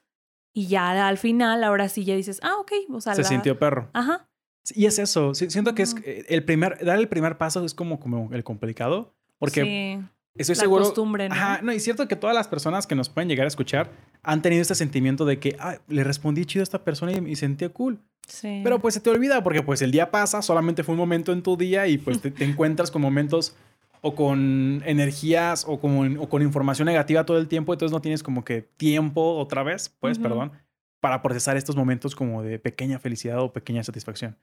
y 0.54 0.68
ya 0.68 1.08
al 1.08 1.18
final, 1.18 1.64
ahora 1.64 1.90
sí 1.90 2.06
ya 2.06 2.16
dices, 2.16 2.40
ah, 2.44 2.56
ok, 2.60 2.72
o 2.92 3.02
sea, 3.02 3.16
Se 3.16 3.24
la- 3.24 3.28
sintió 3.28 3.58
perro. 3.60 3.90
Ajá, 3.94 4.30
Y 4.76 4.86
es 4.86 5.00
eso. 5.00 5.34
Siento 5.34 5.74
que 5.74 5.84
es 5.84 5.96
el 6.06 6.44
primer, 6.44 6.84
dar 6.84 7.00
el 7.00 7.08
primer 7.08 7.38
paso 7.38 7.64
es 7.66 7.74
como, 7.74 8.00
como 8.00 8.30
el 8.34 8.44
complicado. 8.44 9.14
Porque 9.38 9.64
sí, 9.64 10.10
estoy 10.36 10.56
la 10.56 10.62
seguro. 10.62 10.84
costumbre, 10.86 11.30
¿no? 11.30 11.36
Ajá, 11.36 11.62
no, 11.62 11.72
y 11.74 11.80
cierto 11.80 12.08
que 12.08 12.16
todas 12.16 12.36
las 12.36 12.48
personas 12.48 12.86
que 12.86 12.96
nos 12.96 13.10
pueden 13.10 13.30
llegar 13.30 13.46
a 13.46 13.48
escuchar 13.48 13.92
han 14.22 14.42
tenido 14.42 14.62
este 14.62 14.76
sentimiento 14.76 15.26
de 15.26 15.40
que, 15.40 15.56
ah, 15.60 15.78
le 15.88 16.04
respondí 16.04 16.46
chido 16.46 16.62
a 16.62 16.64
esta 16.64 16.84
persona 16.84 17.14
y, 17.14 17.32
y 17.32 17.36
sentía 17.36 17.70
cool. 17.70 18.00
Sí. 18.28 18.62
Pero 18.64 18.80
pues 18.80 18.94
se 18.94 19.00
te 19.00 19.10
olvida 19.10 19.44
porque 19.44 19.64
pues 19.64 19.82
el 19.82 19.92
día 19.92 20.12
pasa, 20.12 20.42
solamente 20.42 20.84
fue 20.84 20.94
un 20.94 21.00
momento 21.00 21.32
en 21.32 21.42
tu 21.42 21.58
día 21.58 21.88
y 21.88 21.98
pues 21.98 22.22
te, 22.22 22.30
te 22.30 22.44
encuentras 22.46 22.92
con 22.92 23.02
momentos 23.02 23.56
o 24.02 24.16
con 24.16 24.82
energías 24.86 25.66
o 25.68 25.80
con, 25.80 26.18
o 26.18 26.30
con 26.30 26.42
información 26.42 26.86
negativa 26.86 27.26
todo 27.26 27.38
el 27.38 27.48
tiempo, 27.48 27.74
entonces 27.74 27.92
no 27.92 28.02
tienes 28.02 28.24
como 28.24 28.46
que 28.46 28.62
tiempo 28.62 29.38
otra 29.38 29.64
vez, 29.64 29.90
pues, 30.00 30.18
Ujú. 30.18 30.24
perdón, 30.24 30.52
para 31.00 31.22
procesar 31.22 31.58
estos 31.58 31.76
momentos 31.76 32.16
como 32.16 32.42
de 32.44 32.60
pequeña 32.60 33.00
felicidad 33.00 33.40
o 33.42 33.54
pequeña 33.54 33.84
satisfacción. 33.84 34.38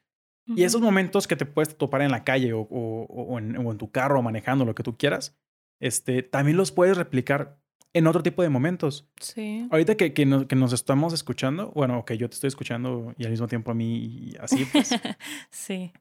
Y 0.49 0.63
esos 0.63 0.81
momentos 0.81 1.27
que 1.27 1.35
te 1.35 1.45
puedes 1.45 1.77
topar 1.77 2.03
en 2.03 2.13
la 2.13 2.23
calle 2.23 2.53
o, 2.53 2.61
o- 2.61 3.07
o 3.09 3.39
en, 3.39 3.57
o 3.57 3.73
en 3.73 3.79
tu 3.79 3.91
carro 3.91 4.23
manejando 4.23 4.65
lo 4.65 4.77
que 4.77 4.85
tú 4.85 4.97
quieras, 4.97 5.37
este, 5.81 6.23
también 6.23 6.57
los 6.57 6.71
puedes 6.71 6.97
replicar 6.97 7.59
en 7.93 8.07
otro 8.07 8.23
tipo 8.23 8.43
de 8.45 8.49
momentos. 8.49 9.11
Sí. 9.21 9.67
Ahorita 9.73 9.97
que, 9.97 10.15
que, 10.15 10.25
nos, 10.25 10.47
que 10.47 10.55
nos 10.55 10.73
estamos 10.73 11.13
escuchando, 11.15 11.73
bueno, 11.75 12.05
que 12.05 12.17
yo 12.17 12.29
te 12.29 12.35
estoy 12.35 12.47
escuchando 12.49 13.13
y 13.19 13.25
al 13.25 13.31
mismo 13.33 13.49
tiempo 13.49 13.73
a 13.73 13.75
mí 13.75 14.35
así, 14.39 14.65
pues, 14.67 14.91
sí. 15.51 15.93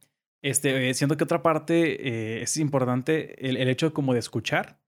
este, 0.43 0.89
eh, 0.89 0.93
siento 0.93 1.17
que 1.17 1.23
otra 1.23 1.41
parte 1.41 2.07
eh, 2.07 2.41
es 2.43 2.55
importante 2.57 3.49
el, 3.49 3.57
el 3.57 3.67
hecho 3.67 3.93
como 3.95 4.13
de 4.13 4.19
escuchar, 4.19 4.79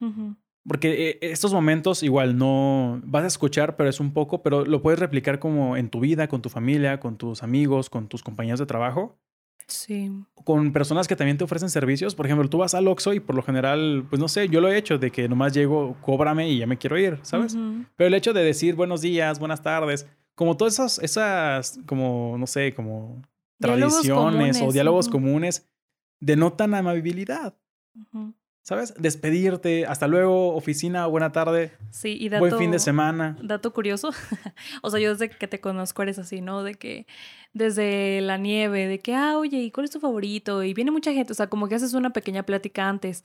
Ujú. 0.00 0.36
Porque 0.66 1.10
eh, 1.10 1.18
estos 1.22 1.52
momentos 1.52 2.02
igual 2.02 2.36
no 2.36 3.00
vas 3.04 3.24
a 3.24 3.28
escuchar, 3.28 3.76
pero 3.76 3.88
es 3.88 4.00
un 4.00 4.12
poco, 4.12 4.42
pero 4.42 4.64
lo 4.64 4.82
puedes 4.82 4.98
replicar 5.00 5.38
como 5.38 5.76
en 5.76 5.88
tu 5.90 6.00
vida, 6.00 6.28
con 6.28 6.42
tu 6.42 6.48
familia, 6.48 7.00
con 7.00 7.16
tus 7.16 7.42
amigos, 7.42 7.88
con 7.90 8.08
tus 8.08 8.22
compañeros 8.22 8.58
de 8.60 8.66
trabajo 8.66 9.18
Sí. 9.66 10.10
con 10.44 10.72
personas 10.72 11.06
que 11.06 11.14
también 11.14 11.36
te 11.36 11.44
ofrecen 11.44 11.68
servicios. 11.68 12.14
Por 12.14 12.24
ejemplo, 12.24 12.48
tú 12.48 12.56
vas 12.56 12.72
al 12.74 12.88
Oxxo 12.88 13.12
y 13.12 13.20
por 13.20 13.36
lo 13.36 13.42
general, 13.42 14.06
pues 14.08 14.18
no 14.18 14.26
sé, 14.28 14.48
yo 14.48 14.62
lo 14.62 14.68
he 14.68 14.78
hecho 14.78 14.96
de 14.98 15.10
que 15.10 15.28
nomás 15.28 15.52
llego, 15.52 15.94
cóbrame 16.00 16.48
y 16.48 16.58
ya 16.58 16.66
me 16.66 16.78
quiero 16.78 16.98
ir, 16.98 17.18
¿sabes? 17.22 17.54
Pero 17.96 18.08
el 18.08 18.14
hecho 18.14 18.32
de 18.32 18.42
decir 18.42 18.74
buenos 18.76 19.02
días, 19.02 19.38
buenas 19.38 19.62
tardes, 19.62 20.06
como 20.34 20.56
todas 20.56 20.72
esas, 20.74 20.98
esas 21.00 21.80
como, 21.84 22.36
no 22.38 22.46
sé, 22.46 22.72
como 22.72 23.20
Diálogos 23.58 24.00
tradiciones 24.00 24.62
o 24.62 24.72
diálogos 24.72 25.08
comunes, 25.10 25.68
denotan 26.20 26.74
amabilidad, 26.74 27.54
Ujú. 27.94 28.32
¿Sabes? 28.62 28.94
Despedirte, 28.98 29.86
hasta 29.86 30.06
luego, 30.06 30.54
oficina, 30.54 31.06
buena 31.06 31.32
tarde, 31.32 31.72
Sí, 31.90 32.16
y 32.20 32.28
dato, 32.28 32.40
buen 32.40 32.58
fin 32.58 32.70
de 32.70 32.78
semana. 32.78 33.36
dato 33.42 33.72
curioso. 33.72 34.10
o 34.82 34.90
sea, 34.90 35.00
yo 35.00 35.10
desde 35.12 35.30
que 35.30 35.48
te 35.48 35.60
conozco 35.60 36.02
eres 36.02 36.18
así, 36.18 36.40
¿no? 36.40 36.62
De 36.62 36.74
que 36.74 37.06
desde 37.52 38.20
la 38.20 38.36
nieve, 38.36 38.86
de 38.86 38.98
que, 39.00 39.14
ah, 39.14 39.38
oye, 39.38 39.58
¿y 39.58 39.70
cuál 39.70 39.84
es 39.84 39.90
tu 39.90 40.00
favorito? 40.00 40.62
Y 40.62 40.74
viene 40.74 40.90
mucha 40.90 41.12
gente, 41.12 41.32
o 41.32 41.36
sea, 41.36 41.48
como 41.48 41.68
que 41.68 41.74
haces 41.74 41.94
una 41.94 42.10
pequeña 42.10 42.44
plática 42.44 42.88
antes. 42.88 43.24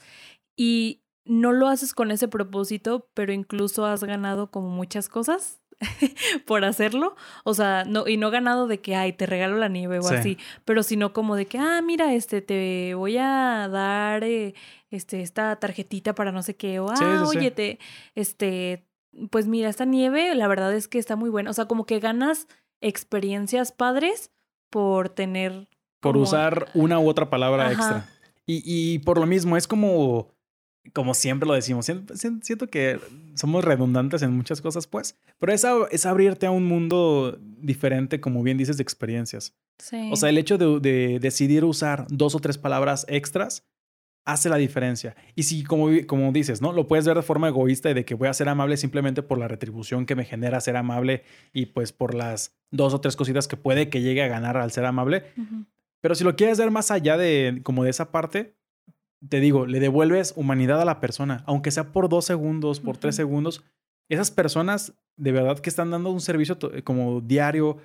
Y 0.56 1.04
no 1.26 1.52
lo 1.52 1.68
haces 1.68 1.94
con 1.94 2.12
ese 2.12 2.28
propósito, 2.28 3.10
pero 3.14 3.32
incluso 3.34 3.86
has 3.86 4.04
ganado 4.04 4.52
como 4.52 4.70
muchas 4.70 5.10
cosas 5.10 5.62
por 6.46 6.66
hacerlo. 6.66 7.16
O 7.44 7.54
sea, 7.54 7.84
no, 7.86 8.08
y 8.08 8.18
no 8.18 8.32
ganado 8.32 8.68
de 8.68 8.80
que, 8.80 8.96
ay, 8.96 9.14
te 9.14 9.26
regalo 9.26 9.58
la 9.58 9.68
nieve 9.70 10.00
o 10.00 10.04
Sí. 10.04 10.16
así, 10.16 10.38
pero 10.66 10.84
sino 10.84 11.14
como 11.14 11.36
de 11.36 11.46
que, 11.46 11.58
ah, 11.58 11.82
mira, 11.84 12.14
este, 12.14 12.42
te 12.42 12.94
voy 12.96 13.18
a 13.18 13.68
dar 13.72 14.24
eh, 14.24 14.54
este, 14.90 15.22
esta 15.22 15.56
tarjetita 15.58 16.14
para 16.16 16.32
no 16.32 16.44
sé 16.44 16.56
qué, 16.56 16.80
o 16.80 16.90
ah, 16.90 16.96
Sí, 16.96 17.06
oye, 17.38 17.52
te, 17.52 17.80
este, 18.16 18.86
pues 19.30 19.48
mira, 19.48 19.70
esta 19.70 19.86
nieve, 19.86 20.34
la 20.36 20.48
verdad 20.48 20.74
es 20.74 20.88
que 20.88 21.00
está 21.00 21.16
muy 21.16 21.30
buena. 21.30 21.50
O 21.50 21.54
sea, 21.54 21.66
como 21.66 21.86
que 21.86 22.00
ganas 22.00 22.48
experiencias 22.82 23.72
padres 23.72 24.32
por 24.70 25.10
tener. 25.10 25.68
por 26.00 26.14
como- 26.14 26.24
usar 26.24 26.68
una 26.74 27.00
u 27.00 27.08
otra 27.08 27.30
palabra 27.30 27.64
Ajá. 27.68 27.74
extra. 27.74 28.10
Y, 28.46 28.62
y 28.66 29.00
por 29.00 29.18
lo 29.20 29.26
mismo, 29.26 29.56
es 29.56 29.68
como, 29.68 30.33
como 30.92 31.14
siempre 31.14 31.48
lo 31.48 31.54
decimos, 31.54 31.86
siento, 31.86 32.14
siento 32.18 32.68
que 32.70 33.00
somos 33.36 33.64
redundantes 33.64 34.22
en 34.22 34.34
muchas 34.34 34.60
cosas, 34.62 34.86
pues, 34.88 35.18
pero 35.40 35.54
es, 35.54 35.64
ab- 35.64 35.88
es 35.92 36.06
abrirte 36.06 36.46
a 36.46 36.52
un 36.52 36.66
mundo 36.66 37.40
diferente, 37.58 38.20
como 38.20 38.44
bien 38.44 38.58
dices, 38.58 38.76
de 38.78 38.84
experiencias. 38.84 39.56
Sí. 39.80 40.10
O 40.12 40.16
sea, 40.18 40.30
el 40.30 40.38
hecho 40.38 40.58
de, 40.58 40.80
de 40.80 41.20
decidir 41.20 41.64
usar 41.66 42.06
dos 42.10 42.36
o 42.36 42.40
tres 42.40 42.58
palabras 42.58 43.06
extras 43.10 43.66
hace 44.26 44.48
la 44.50 44.56
diferencia. 44.58 45.16
Y 45.36 45.44
si, 45.44 45.64
como, 45.64 45.90
como 46.08 46.32
dices, 46.32 46.62
¿no? 46.62 46.72
Lo 46.72 46.88
puedes 46.88 47.06
ver 47.06 47.16
de 47.18 47.24
forma 47.24 47.48
egoísta 47.50 47.90
y 47.90 47.94
de 47.94 48.06
que 48.06 48.14
voy 48.16 48.28
a 48.30 48.34
ser 48.34 48.48
amable 48.48 48.78
simplemente 48.78 49.22
por 49.24 49.38
la 49.38 49.48
retribución 49.50 50.06
que 50.06 50.16
me 50.16 50.24
genera 50.26 50.62
ser 50.62 50.78
amable 50.78 51.24
y 51.52 51.66
pues 51.68 51.92
por 51.92 52.14
las 52.14 52.56
dos 52.72 52.94
o 52.94 53.02
tres 53.02 53.16
cositas 53.18 53.48
que 53.50 53.58
puede 53.58 53.90
que 53.90 54.02
llegue 54.02 54.22
a 54.24 54.28
ganar 54.28 54.56
al 54.58 54.72
ser 54.72 54.86
amable, 54.86 55.24
Ujú. 55.38 55.66
pero 56.02 56.16
si 56.16 56.24
lo 56.24 56.36
quieres 56.38 56.58
ver 56.58 56.72
más 56.72 56.90
allá 56.92 57.18
de 57.18 57.60
como 57.64 57.84
de 57.84 57.90
esa 57.90 58.12
parte, 58.12 58.56
te 59.30 59.40
digo, 59.40 59.66
le 59.66 59.80
devuelves 59.80 60.34
humanidad 60.36 60.82
a 60.82 60.86
la 60.86 61.00
persona, 61.00 61.44
aunque 61.48 61.72
sea 61.72 61.92
por 61.92 62.10
dos 62.10 62.26
segundos, 62.26 62.80
por 62.80 62.98
tres 62.98 63.16
Ujú. 63.16 63.22
segundos. 63.28 63.64
Esas 64.10 64.32
personas 64.32 64.94
de 65.16 65.32
verdad 65.32 65.60
que 65.60 65.70
están 65.70 65.92
dando 65.92 66.10
un 66.12 66.22
servicio 66.22 66.58
como 66.84 67.22
diario. 67.22 67.78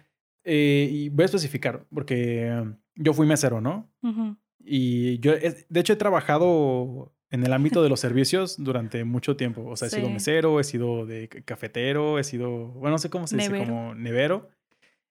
eh, 0.50 0.88
y 0.90 1.08
voy 1.10 1.24
a 1.24 1.26
especificar, 1.26 1.84
porque 1.92 2.64
yo 2.94 3.12
fui 3.12 3.26
mesero, 3.26 3.60
¿no? 3.60 3.90
Ujú. 4.02 4.36
Y 4.64 5.18
yo, 5.18 5.32
de 5.34 5.80
hecho, 5.80 5.92
he 5.92 5.96
trabajado 5.96 7.12
en 7.30 7.44
el 7.44 7.52
ámbito 7.52 7.82
de 7.82 7.90
los 7.90 8.00
servicios 8.00 8.56
durante 8.58 9.04
mucho 9.04 9.36
tiempo. 9.36 9.66
O 9.66 9.76
sea, 9.76 9.88
he 9.88 9.90
sido 9.90 10.06
Sí. 10.06 10.12
mesero, 10.14 10.58
he 10.60 10.64
sido 10.64 11.04
de 11.04 11.28
ca- 11.28 11.42
cafetero, 11.42 12.18
he 12.18 12.24
sido, 12.24 12.68
bueno, 12.68 12.92
no 12.92 12.98
sé 12.98 13.10
cómo 13.10 13.26
se 13.26 13.36
dice, 13.36 13.50
Nevero. 13.50 13.66
como 13.66 13.94
nevero. 13.94 14.48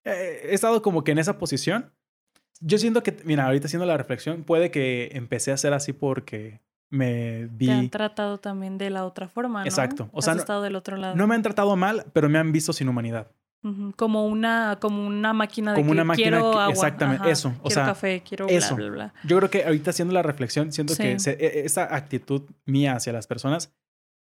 Eh, 0.03 0.47
he 0.49 0.53
estado 0.55 0.81
como 0.81 1.03
que 1.03 1.11
en 1.11 1.19
esa 1.19 1.37
posición. 1.37 1.91
Yo 2.61 2.77
siento 2.77 3.03
que, 3.03 3.15
mira, 3.23 3.45
ahorita 3.45 3.67
haciendo 3.67 3.85
la 3.85 3.97
reflexión, 3.97 4.43
puede 4.43 4.71
que 4.71 5.09
empecé 5.13 5.51
a 5.51 5.57
ser 5.57 5.73
así 5.73 5.93
porque 5.93 6.61
me 6.89 7.47
Te 7.57 7.71
han 7.71 7.81
vi. 7.81 7.89
tratado 7.89 8.37
también 8.37 8.77
de 8.77 8.89
la 8.89 9.05
otra 9.05 9.27
forma, 9.27 9.59
¿no? 9.61 9.65
Exacto. 9.65 10.09
O 10.13 10.19
Has 10.19 10.25
sea, 10.25 10.33
no- 10.35 10.39
estado 10.39 10.61
del 10.63 10.75
otro 10.75 10.97
lado. 10.97 11.15
No 11.15 11.27
me 11.27 11.35
han 11.35 11.41
tratado 11.43 11.75
mal, 11.75 12.05
pero 12.13 12.29
me 12.29 12.39
han 12.39 12.51
visto 12.51 12.73
sin 12.73 12.87
humanidad. 12.89 13.27
Como 13.97 14.25
una, 14.27 14.77
como 14.79 15.05
una 15.05 15.33
máquina 15.33 15.71
de 15.71 15.75
Como 15.75 15.87
que 15.87 15.91
una 15.91 16.03
máquina 16.05 16.29
quiero 16.37 16.51
que- 16.51 16.57
agua. 16.57 16.69
exactamente, 16.71 17.23
ajá, 17.23 17.31
eso, 17.31 17.49
o 17.49 17.51
Quiero 17.63 17.69
sea, 17.71 17.85
café, 17.85 18.23
quiero 18.25 18.47
eso. 18.47 18.75
bla, 18.75 18.85
bla, 18.85 18.93
bla. 18.95 19.13
Yo 19.25 19.37
creo 19.37 19.49
que 19.49 19.65
ahorita 19.65 19.89
haciendo 19.89 20.13
la 20.13 20.21
reflexión, 20.21 20.71
siento 20.71 20.95
que 20.95 21.19
se- 21.19 21.31
e- 21.31 21.65
esa 21.65 21.93
actitud 21.93 22.43
mía 22.65 22.93
hacia 22.95 23.11
las 23.11 23.27
personas 23.27 23.73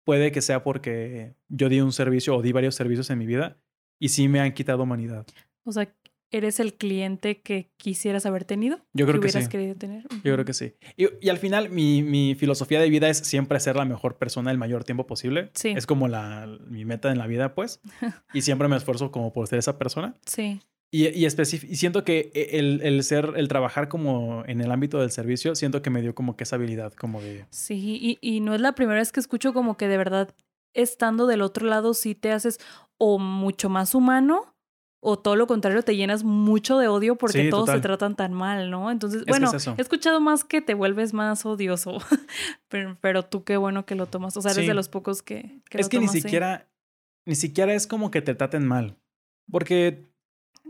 puede 0.05 0.31
que 0.31 0.43
sea 0.43 0.63
porque 0.63 1.35
yo 1.49 1.69
di 1.69 1.81
un 1.81 1.93
servicio 1.93 2.37
o 2.37 2.43
di 2.43 2.53
varios 2.53 2.77
servicios 2.77 3.11
en 3.11 3.19
mi 3.19 3.27
vida 3.27 3.57
y 4.01 4.11
sí 4.11 4.29
me 4.29 4.39
han 4.39 4.53
quitado 4.53 4.83
humanidad. 4.85 5.27
O 5.65 5.73
sea, 5.73 5.93
¿eres 6.33 6.59
el 6.59 6.75
cliente 6.75 7.41
que 7.41 7.71
quisieras 7.77 8.27
haber 8.27 8.45
tenido? 8.45 8.79
Yo 8.93 9.07
creo 9.07 9.21
que 9.21 9.27
hubieras 9.27 9.45
sí. 9.45 9.51
querido 9.51 9.77
tener. 9.77 10.05
Yo 10.25 10.33
creo 10.33 10.45
que 10.45 10.55
sí. 10.55 10.75
Y, 10.97 11.07
y 11.21 11.29
al 11.29 11.39
final, 11.39 11.71
mi, 11.71 12.03
mi 12.03 12.35
filosofía 12.35 12.81
de 12.81 12.91
vida 12.91 13.09
es 13.09 13.19
siempre 13.19 13.61
ser 13.61 13.77
la 13.77 13.85
mejor 13.85 14.17
persona 14.17 14.51
el 14.51 14.59
mayor 14.59 14.85
tiempo 14.85 15.07
posible. 15.07 15.51
Sí. 15.55 15.69
Es 15.69 15.87
como 15.87 16.09
la, 16.09 16.49
mi 16.67 16.85
meta 16.85 17.13
en 17.13 17.19
la 17.19 17.27
vida, 17.27 17.55
pues. 17.55 17.81
Y 18.35 18.43
siempre 18.43 18.67
me 18.69 18.77
esfuerzo 18.77 19.13
como 19.13 19.33
por 19.33 19.47
ser 19.47 19.59
esa 19.59 19.79
persona. 19.79 20.15
Sí. 20.27 20.61
Y, 20.91 21.07
y, 21.07 21.27
y 21.27 21.77
siento 21.77 22.05
que 22.05 22.31
el, 22.35 22.81
el 22.83 23.03
ser, 23.03 23.33
el 23.37 23.49
trabajar 23.49 23.89
como 23.89 24.45
en 24.47 24.61
el 24.61 24.71
ámbito 24.71 25.01
del 25.01 25.11
servicio, 25.11 25.55
siento 25.55 25.81
que 25.81 25.91
me 25.91 26.03
dio 26.03 26.15
como 26.15 26.37
que 26.37 26.45
esa 26.45 26.57
habilidad, 26.57 26.93
como 26.93 27.23
de... 27.23 27.47
Sí, 27.51 27.99
y, 28.01 28.19
y 28.21 28.41
no 28.41 28.55
es 28.55 28.61
la 28.61 28.75
primera 28.75 28.99
vez 28.99 29.11
que 29.11 29.21
escucho 29.21 29.55
como 29.55 29.79
que 29.79 29.89
de 29.89 29.97
verdad, 29.97 30.35
estando 30.75 31.27
del 31.27 31.41
otro 31.41 31.67
lado, 31.67 31.95
sí 31.95 32.15
te 32.15 32.31
haces 32.31 32.59
o 32.99 33.19
mucho 33.19 33.71
más 33.71 33.95
humano 33.95 34.52
o 35.05 35.19
todo 35.19 35.35
lo 35.35 35.49
contrario, 35.49 35.83
te 35.83 35.97
llenas 35.97 36.23
mucho 36.23 36.79
de 36.79 36.87
odio 36.87 37.17
porque 37.17 37.43
Sí, 37.45 37.51
todos 37.51 37.65
total. 37.67 37.79
se 37.79 37.83
tratan 37.83 38.15
tan 38.15 38.33
mal, 38.33 38.71
¿no? 38.71 38.91
Entonces, 38.91 39.25
bueno, 39.27 39.51
es 39.53 39.67
he 39.67 39.81
escuchado 39.83 40.21
más 40.21 40.45
que 40.45 40.61
te 40.61 40.75
vuelves 40.75 41.13
más 41.13 41.45
odioso, 41.45 41.99
pero, 42.69 42.97
pero 43.01 43.25
tú 43.25 43.43
qué 43.43 43.57
bueno 43.57 43.85
que 43.85 43.97
lo 43.97 44.07
tomas, 44.07 44.37
o 44.37 44.43
sea, 44.43 44.53
eres 44.53 44.63
Sí. 44.63 44.69
de 44.69 44.75
los 44.75 44.89
pocos 44.89 45.23
que... 45.23 45.61
que 45.69 45.79
es 45.79 45.87
lo 45.87 45.91
que 45.91 45.99
ni 45.99 46.07
tomas 46.07 46.23
siquiera, 46.23 46.69
ni 47.27 47.35
siquiera 47.35 47.75
es 47.75 47.87
como 47.89 48.11
que 48.13 48.23
te 48.23 48.35
traten 48.37 48.65
mal. 48.67 48.97
Porque 49.51 50.07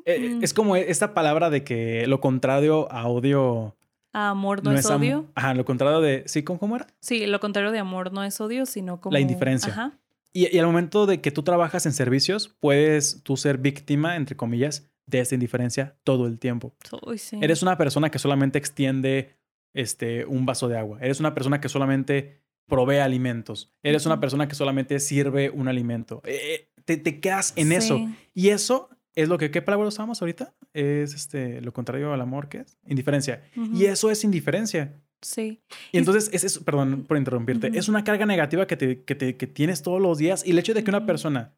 eh, 0.07 0.37
Mm. 0.37 0.43
es 0.43 0.55
como 0.55 0.77
esta 0.77 1.13
palabra 1.15 1.51
de 1.51 1.63
que 1.63 2.07
lo 2.07 2.21
contrario 2.21 2.91
a 2.91 3.07
odio 3.09 3.77
Ah, 4.15 4.31
Amor 4.31 4.63
no, 4.65 4.73
es 4.73 4.85
odio. 4.87 5.31
Ajá, 5.35 5.55
lo 5.55 5.65
contrario 5.65 6.01
de... 6.01 6.23
¿Sí? 6.27 6.43
¿Cómo, 6.43 6.59
cómo 6.59 6.77
era? 6.77 6.87
Sí, 7.01 7.27
lo 7.27 7.39
contrario 7.41 7.71
de 7.71 7.79
amor 7.79 8.13
no 8.13 8.23
es 8.25 8.39
odio, 8.43 8.67
sino 8.67 9.01
como... 9.01 9.17
indiferencia. 9.17 9.73
Ajá. 9.73 9.93
Y, 10.33 10.55
y 10.55 10.59
al 10.59 10.67
momento 10.67 11.07
de 11.07 11.21
que 11.21 11.31
tú 11.31 11.43
trabajas 11.43 11.87
en 11.87 11.93
servicios, 11.93 12.57
puedes 12.61 13.23
tú 13.23 13.37
ser 13.37 13.59
víctima, 13.59 14.17
entre 14.17 14.37
comillas, 14.37 14.91
de 15.07 15.21
esta 15.21 15.35
indiferencia 15.35 15.97
todo 16.05 16.27
el 16.27 16.39
tiempo. 16.39 16.75
Sí. 17.17 17.39
Eres 17.43 17.63
una 17.63 17.77
persona 17.77 18.11
que 18.11 18.19
solamente 18.19 18.59
extiende 18.59 19.37
este, 19.75 20.25
un 20.25 20.47
vaso 20.47 20.69
de 20.69 20.79
agua. 20.79 20.99
Eres 21.01 21.21
una 21.21 21.35
persona 21.35 21.61
que 21.61 21.69
solamente 21.69 22.41
provee 22.67 22.99
alimentos. 22.99 23.73
Eres 23.83 24.07
una 24.07 24.21
persona 24.21 24.49
que 24.49 24.55
solamente 24.55 25.01
sirve 25.01 25.51
un 25.51 25.69
alimento. 25.69 26.23
Eh, 26.25 26.41
eh, 26.43 26.69
te, 26.85 26.97
te 26.97 27.21
quedas 27.21 27.53
en 27.57 27.73
eso. 27.73 28.01
Y 28.35 28.49
eso 28.49 28.89
es 29.15 29.29
lo 29.29 29.39
que, 29.39 29.51
¿qué 29.51 29.61
palabra 29.61 29.89
usamos 29.89 30.23
ahorita? 30.23 30.55
Es 30.73 31.15
este, 31.15 31.61
lo 31.61 31.73
contrario 31.73 32.13
al 32.13 32.21
amor, 32.21 32.49
¿qué 32.49 32.59
es? 32.59 32.79
Indiferencia. 32.87 33.43
Y 33.75 33.85
eso 33.85 34.11
es 34.11 34.25
indiferencia. 34.25 34.95
Sí. 35.23 35.63
Y 35.93 35.99
entonces, 35.99 36.29
es 36.33 36.45
eso, 36.45 36.63
perdón 36.65 37.05
por 37.05 37.17
interrumpirte, 37.17 37.71
es 37.75 37.89
una 37.89 38.03
carga 38.05 38.27
negativa 38.27 38.67
que, 38.67 38.77
te, 38.77 39.03
que, 39.05 39.15
te- 39.15 39.37
que 39.37 39.47
tienes 39.47 39.83
todos 39.83 40.01
los 40.03 40.19
días. 40.19 40.45
Y 40.47 40.51
el 40.51 40.59
hecho 40.59 40.75
de 40.75 40.83
que 40.85 40.91
una 40.91 41.07
persona, 41.07 41.55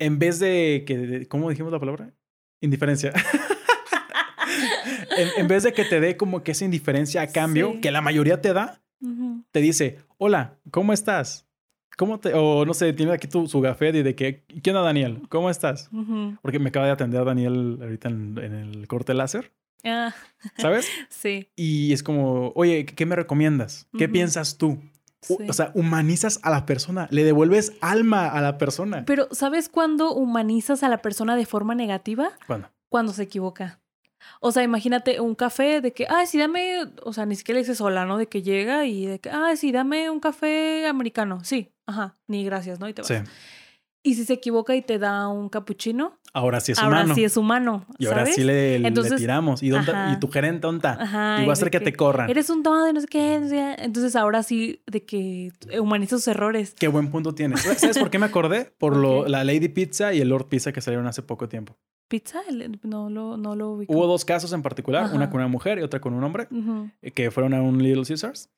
en 0.00 0.18
vez 0.18 0.38
de 0.40 0.84
que, 0.86 0.96
de- 0.98 1.26
¿cómo 1.28 1.50
dijimos 1.50 1.70
la 1.72 1.78
palabra? 1.80 2.12
Indiferencia. 2.62 3.12
en, 5.16 5.28
en 5.36 5.48
vez 5.48 5.62
de 5.62 5.72
que 5.72 5.84
te 5.84 6.00
dé 6.00 6.16
como 6.16 6.42
que 6.42 6.52
esa 6.52 6.64
indiferencia 6.64 7.22
a 7.22 7.26
cambio, 7.28 7.72
Sí. 7.74 7.80
que 7.80 7.90
la 7.90 8.00
mayoría 8.00 8.40
te 8.40 8.52
da, 8.52 8.80
te 9.52 9.60
dice, 9.60 9.98
hola, 10.16 10.58
¿cómo 10.70 10.92
estás? 10.92 11.46
¿Cómo 11.96 12.20
te, 12.20 12.32
o 12.34 12.64
no 12.64 12.74
sé, 12.74 12.92
tiene 12.92 13.12
aquí 13.12 13.26
tu, 13.26 13.48
su 13.48 13.60
gafet 13.60 13.94
y 13.96 14.02
de 14.02 14.14
que, 14.14 14.44
¿qué 14.62 14.70
onda 14.70 14.82
Daniel? 14.82 15.22
¿Cómo 15.28 15.50
estás? 15.50 15.90
Porque 16.42 16.58
me 16.58 16.68
acaba 16.68 16.86
de 16.86 16.92
atender 16.92 17.24
Daniel 17.24 17.78
ahorita 17.80 18.08
en, 18.08 18.38
en 18.38 18.54
el 18.54 18.86
corte 18.88 19.14
láser. 19.14 19.52
Ah, 19.84 20.14
¿sabes? 20.56 20.88
sí. 21.08 21.48
Y 21.56 21.92
es 21.92 22.02
como, 22.02 22.52
oye, 22.54 22.86
¿qué 22.86 23.06
me 23.06 23.16
recomiendas? 23.16 23.86
¿Qué 23.96 24.08
piensas 24.08 24.58
tú? 24.58 24.78
Sí. 25.20 25.36
O 25.48 25.52
sea, 25.52 25.72
humanizas 25.74 26.38
a 26.42 26.50
la 26.50 26.64
persona, 26.64 27.08
le 27.10 27.24
devuelves 27.24 27.72
alma 27.80 28.28
a 28.28 28.40
la 28.40 28.56
persona. 28.56 29.04
Pero, 29.04 29.28
¿sabes 29.32 29.68
cuándo 29.68 30.14
humanizas 30.14 30.82
a 30.82 30.88
la 30.88 31.02
persona 31.02 31.34
de 31.36 31.44
forma 31.44 31.74
negativa? 31.74 32.30
¿Cuándo? 32.46 32.70
Cuando 32.88 33.12
se 33.12 33.24
equivoca. 33.24 33.80
O 34.40 34.52
sea, 34.52 34.62
imagínate 34.62 35.20
un 35.20 35.34
café 35.34 35.80
de 35.80 35.92
que, 35.92 36.06
ay, 36.08 36.26
sí, 36.26 36.38
dame, 36.38 36.76
o 37.02 37.12
sea, 37.12 37.26
ni 37.26 37.34
siquiera 37.34 37.56
le 37.56 37.62
dices 37.62 37.80
hola, 37.80 38.04
¿no? 38.04 38.18
De 38.18 38.26
que 38.26 38.42
llega 38.42 38.84
y 38.86 39.06
de 39.06 39.18
que, 39.20 39.30
ay, 39.30 39.56
sí, 39.56 39.72
dame 39.72 40.10
un 40.10 40.20
café 40.20 40.86
americano. 40.86 41.40
Sí, 41.44 41.72
ajá, 41.86 42.16
ni 42.26 42.44
gracias, 42.44 42.78
¿no? 42.80 42.88
Y 42.88 42.94
te 42.94 43.02
vas. 43.02 43.08
Sí. 43.08 43.14
Y 44.08 44.14
si 44.14 44.24
se 44.24 44.32
equivoca 44.32 44.74
y 44.74 44.80
te 44.80 44.98
da 44.98 45.28
un 45.28 45.50
capuchino, 45.50 46.18
Ahora 46.32 46.60
sí 46.60 46.72
es 46.72 46.78
ahora 46.78 47.00
humano. 47.00 47.14
sí 47.14 47.24
es 47.24 47.36
humano. 47.36 47.86
y 47.98 48.06
ahora 48.06 48.24
sí 48.24 48.42
le, 48.42 48.78
le 48.78 48.90
tiramos. 48.90 49.62
¿Y, 49.62 49.68
dónde- 49.68 49.92
ajá. 49.92 50.12
y 50.14 50.18
tu 50.18 50.28
gerente 50.30 50.66
está? 50.66 50.92
Ajá, 51.02 51.42
y 51.42 51.44
va 51.46 51.50
a 51.50 51.52
hacer 51.52 51.70
que, 51.70 51.80
te 51.80 51.92
corran. 51.92 52.30
Eres 52.30 52.48
un 52.48 52.62
tonto 52.62 52.88
y 52.88 52.92
no 52.94 53.00
sé 53.02 53.06
qué. 53.06 53.34
Entonces 53.78 54.16
ahora 54.16 54.42
sí, 54.42 54.82
de 54.86 55.04
que 55.04 55.52
humaniza 55.78 56.16
sus 56.16 56.26
errores. 56.28 56.74
Qué 56.78 56.88
buen 56.88 57.10
punto 57.10 57.34
tienes. 57.34 57.60
¿Sabes 57.60 57.98
por 57.98 58.08
qué 58.10 58.18
me 58.18 58.26
acordé? 58.26 58.72
Por 58.78 58.96
lo, 58.96 59.26
la 59.28 59.44
Lady 59.44 59.68
Pizza 59.68 60.14
y 60.14 60.20
el 60.22 60.28
Lord 60.30 60.46
Pizza 60.48 60.72
que 60.72 60.80
salieron 60.80 61.06
hace 61.06 61.22
poco 61.22 61.48
tiempo. 61.50 61.76
¿Pizza? 62.08 62.40
No 62.82 63.10
lo, 63.10 63.36
no 63.36 63.54
lo 63.54 63.70
ubico. 63.72 63.92
Hubo 63.92 64.06
dos 64.06 64.24
casos 64.24 64.54
en 64.54 64.62
particular, 64.62 65.04
Ajá. 65.04 65.14
una 65.14 65.28
con 65.28 65.40
una 65.40 65.48
mujer 65.48 65.78
y 65.78 65.82
otra 65.82 66.00
con 66.00 66.14
un 66.14 66.24
hombre, 66.24 66.48
que 67.14 67.30
fueron 67.30 67.52
a 67.52 67.60
un 67.60 67.82
Little 67.82 68.04
Caesars 68.06 68.48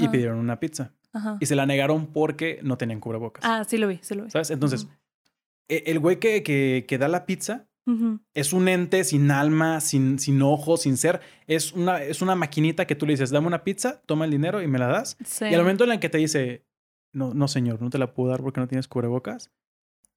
y 0.00 0.08
pidieron 0.08 0.38
una 0.38 0.60
pizza. 0.60 0.92
ajá. 1.14 1.38
Y 1.40 1.46
se 1.46 1.56
la 1.56 1.64
negaron 1.64 2.08
porque 2.08 2.60
no 2.62 2.76
tenían 2.76 3.00
cubrebocas. 3.00 3.42
Ah, 3.46 3.64
sí 3.66 3.78
lo 3.78 3.88
vi, 3.88 3.98
sí 4.02 4.14
lo 4.14 4.24
vi. 4.24 4.30
¿Sabes? 4.30 4.50
Entonces, 4.50 4.88
el 5.68 5.98
güey 5.98 6.18
que, 6.18 6.42
que, 6.42 6.84
que 6.88 6.98
da 6.98 7.08
la 7.08 7.26
pizza 7.26 7.66
Ujú. 7.86 8.20
es 8.34 8.52
un 8.52 8.68
ente 8.68 9.02
sin 9.04 9.30
alma, 9.30 9.80
sin, 9.80 10.18
sin 10.18 10.42
ojos, 10.42 10.82
sin 10.82 10.96
ser. 10.96 11.20
Es 11.46 11.72
una, 11.72 12.02
es 12.02 12.20
una 12.22 12.34
maquinita 12.34 12.86
que 12.86 12.94
tú 12.94 13.06
le 13.06 13.12
dices, 13.14 13.30
dame 13.30 13.46
una 13.46 13.64
pizza, 13.64 14.02
toma 14.06 14.24
el 14.26 14.30
dinero 14.30 14.62
y 14.62 14.66
me 14.66 14.78
la 14.78 14.88
das. 14.88 15.16
Sí. 15.24 15.46
Y 15.46 15.54
al 15.54 15.60
momento 15.62 15.84
en 15.84 15.92
el 15.92 15.98
que 16.00 16.08
te 16.08 16.18
dice, 16.18 16.64
no, 17.14 17.32
no 17.34 17.48
señor, 17.48 17.80
no 17.80 17.88
te 17.90 17.98
la 17.98 18.12
puedo 18.12 18.30
dar 18.30 18.42
porque 18.42 18.60
no 18.60 18.68
tienes 18.68 18.88
cubrebocas, 18.88 19.50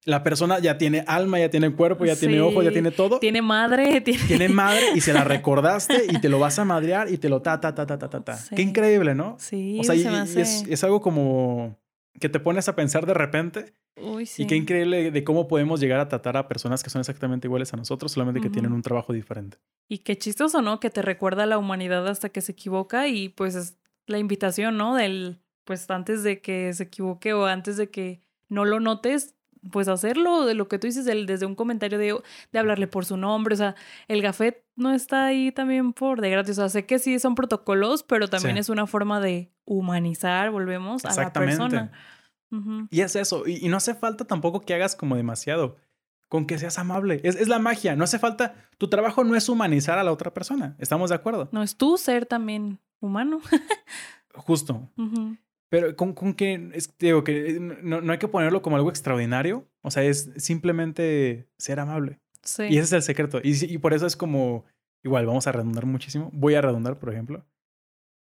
la 0.04 0.24
persona 0.24 0.58
ya 0.58 0.78
tiene 0.78 1.04
alma, 1.06 1.38
ya 1.38 1.48
tiene 1.48 1.72
cuerpo, 1.72 2.04
ya 2.04 2.16
tiene 2.16 2.34
Sí. 2.34 2.40
ojos, 2.40 2.64
ya 2.64 2.72
tiene 2.72 2.90
todo. 2.90 3.20
Tiene 3.20 3.40
madre, 3.40 4.00
tiene... 4.04 4.24
Tiene 4.26 4.48
madre 4.50 4.82
y 4.96 5.00
se 5.00 5.12
la 5.12 5.22
recordaste 5.24 6.06
y 6.10 6.20
te 6.20 6.28
lo 6.28 6.38
vas 6.40 6.58
a 6.58 6.64
madrear 6.64 7.08
y 7.10 7.18
te 7.18 7.28
lo 7.28 7.40
ta, 7.40 7.60
ta, 7.60 7.74
ta, 7.74 7.86
ta, 7.86 7.98
ta, 7.98 8.10
ta, 8.10 8.20
ta. 8.24 8.36
Sí. 8.36 8.54
Qué 8.56 8.62
increíble, 8.62 9.14
¿no? 9.14 9.36
Sí, 9.38 9.78
o 9.80 9.84
sea, 9.84 9.94
se 9.96 10.10
me 10.10 10.16
y 10.16 10.20
hace... 10.20 10.40
es, 10.40 10.64
es 10.68 10.82
algo 10.84 11.00
como 11.00 11.78
que 12.18 12.28
te 12.28 12.40
pones 12.40 12.68
a 12.68 12.76
pensar 12.76 13.06
de 13.06 13.14
repente 13.14 13.74
Uy, 13.96 14.26
sí. 14.26 14.42
y 14.42 14.46
qué 14.46 14.56
increíble 14.56 15.10
de 15.10 15.24
cómo 15.24 15.48
podemos 15.48 15.80
llegar 15.80 16.00
a 16.00 16.08
tratar 16.08 16.36
a 16.36 16.48
personas 16.48 16.82
que 16.82 16.90
son 16.90 17.00
exactamente 17.00 17.46
iguales 17.46 17.72
a 17.72 17.76
nosotros, 17.76 18.12
solamente 18.12 18.40
que 18.40 18.50
tienen 18.50 18.72
un 18.72 18.82
trabajo 18.82 19.12
diferente. 19.12 19.58
Y 19.88 19.98
qué 19.98 20.16
chistoso, 20.16 20.62
¿no? 20.62 20.80
Que 20.80 20.90
te 20.90 21.02
recuerda 21.02 21.44
a 21.44 21.46
la 21.46 21.58
humanidad 21.58 22.06
hasta 22.08 22.28
que 22.28 22.40
se 22.40 22.52
equivoca 22.52 23.08
y 23.08 23.28
pues 23.28 23.54
es 23.54 23.78
la 24.06 24.18
invitación, 24.18 24.76
¿no? 24.76 24.94
Del, 24.94 25.42
pues 25.64 25.88
antes 25.90 26.22
de 26.22 26.40
que 26.40 26.72
se 26.72 26.84
equivoque 26.84 27.32
o 27.32 27.46
antes 27.46 27.76
de 27.76 27.90
que 27.90 28.20
no 28.48 28.64
lo 28.64 28.80
notes, 28.80 29.34
pues 29.70 29.86
hacerlo, 29.88 30.44
de 30.44 30.54
lo 30.54 30.66
que 30.68 30.78
tú 30.78 30.86
dices, 30.88 31.04
del- 31.04 31.26
desde 31.26 31.46
un 31.46 31.54
comentario 31.54 31.98
de, 31.98 32.18
de 32.52 32.58
hablarle 32.58 32.86
por 32.88 33.04
su 33.04 33.16
nombre, 33.16 33.54
o 33.54 33.56
sea, 33.58 33.74
el 34.08 34.20
gafet 34.22 34.64
no 34.74 34.92
está 34.92 35.26
ahí 35.26 35.52
también 35.52 35.92
por 35.92 36.20
de 36.20 36.30
gratis, 36.30 36.58
o 36.58 36.62
sea, 36.62 36.68
sé 36.68 36.86
que 36.86 36.98
sí 36.98 37.18
son 37.18 37.34
protocolos, 37.34 38.02
pero 38.02 38.28
también 38.28 38.56
Sí. 38.56 38.60
es 38.60 38.68
una 38.70 38.86
forma 38.86 39.20
de 39.20 39.52
humanizar, 39.64 40.50
volvemos, 40.50 41.04
a 41.04 41.14
la 41.14 41.32
persona. 41.32 41.92
Y 42.90 43.00
es 43.00 43.16
eso. 43.16 43.44
Y, 43.46 43.64
y 43.64 43.68
no 43.68 43.76
hace 43.78 43.94
falta 43.94 44.26
tampoco 44.26 44.60
que 44.60 44.74
hagas 44.74 44.94
como 44.96 45.16
demasiado. 45.16 45.76
Con 46.28 46.46
que 46.46 46.58
seas 46.58 46.78
amable. 46.78 47.20
Es, 47.24 47.36
es 47.36 47.48
la 47.48 47.58
magia. 47.58 47.94
No 47.94 48.04
hace 48.04 48.18
falta. 48.18 48.54
Tu 48.78 48.88
trabajo 48.88 49.22
no 49.22 49.36
es 49.36 49.48
humanizar 49.50 49.98
a 49.98 50.02
la 50.04 50.12
otra 50.12 50.32
persona. 50.34 50.74
¿Estamos 50.78 51.10
de 51.10 51.16
acuerdo? 51.16 51.48
No 51.52 51.62
es 51.62 51.76
tú 51.76 51.96
ser 51.98 52.24
también 52.26 52.78
humano. 53.00 53.40
Justo. 54.34 54.88
Pero 55.72 55.96
con, 55.96 56.12
con 56.12 56.34
que, 56.34 56.68
es, 56.74 56.94
digo, 56.98 57.24
que 57.24 57.58
no, 57.58 58.02
no 58.02 58.12
hay 58.12 58.18
que 58.18 58.28
ponerlo 58.28 58.60
como 58.60 58.76
algo 58.76 58.90
extraordinario. 58.90 59.66
O 59.80 59.90
sea, 59.90 60.02
es 60.02 60.30
simplemente 60.36 61.48
ser 61.56 61.80
amable. 61.80 62.20
Sí. 62.42 62.64
Y 62.64 62.76
ese 62.76 62.82
es 62.82 62.92
el 62.92 63.02
secreto. 63.02 63.40
Y, 63.42 63.72
y 63.72 63.78
por 63.78 63.94
eso 63.94 64.06
es 64.06 64.14
como, 64.14 64.66
igual, 65.02 65.24
vamos 65.24 65.46
a 65.46 65.52
redundar 65.52 65.86
muchísimo. 65.86 66.28
Voy 66.34 66.56
a 66.56 66.60
redundar, 66.60 66.98
por 66.98 67.10
ejemplo. 67.10 67.46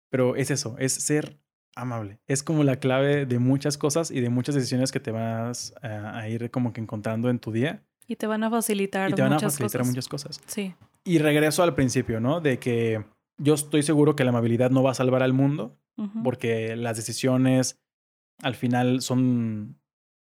Pero 0.09 0.37
es 0.37 0.49
eso, 0.49 0.77
es 0.79 0.93
ser 0.93 1.41
amable. 1.75 2.21
Es 2.25 2.41
como 2.41 2.63
la 2.63 2.77
clave 2.77 3.25
de 3.25 3.37
muchas 3.37 3.77
cosas 3.77 4.11
y 4.11 4.21
de 4.21 4.29
muchas 4.29 4.55
decisiones 4.55 4.93
que 4.93 5.01
te 5.01 5.11
vas 5.11 5.73
a, 5.81 6.19
a 6.19 6.29
ir 6.29 6.51
como 6.51 6.71
que 6.71 6.79
encontrando 6.79 7.29
en 7.29 7.39
tu 7.39 7.51
día. 7.51 7.83
Y 8.07 8.15
te 8.15 8.27
van 8.27 8.45
a 8.45 8.49
facilitar 8.49 9.09
Y 9.09 9.13
te 9.13 9.23
van 9.23 9.33
a 9.33 9.39
facilitar 9.41 9.81
cosas. 9.81 9.87
muchas 9.87 10.07
cosas. 10.07 10.41
Sí. 10.47 10.73
Y 11.03 11.17
regreso 11.17 11.63
al 11.63 11.75
principio, 11.75 12.21
¿no? 12.21 12.39
De 12.39 12.59
que 12.59 13.03
yo 13.37 13.55
estoy 13.55 13.83
seguro 13.83 14.15
que 14.15 14.23
la 14.23 14.29
amabilidad 14.29 14.69
no 14.71 14.83
va 14.83 14.91
a 14.91 14.93
salvar 14.93 15.21
al 15.21 15.33
mundo, 15.33 15.77
Porque 16.23 16.75
las 16.75 16.97
decisiones 16.97 17.79
al 18.41 18.55
final 18.55 19.01
son, 19.01 19.79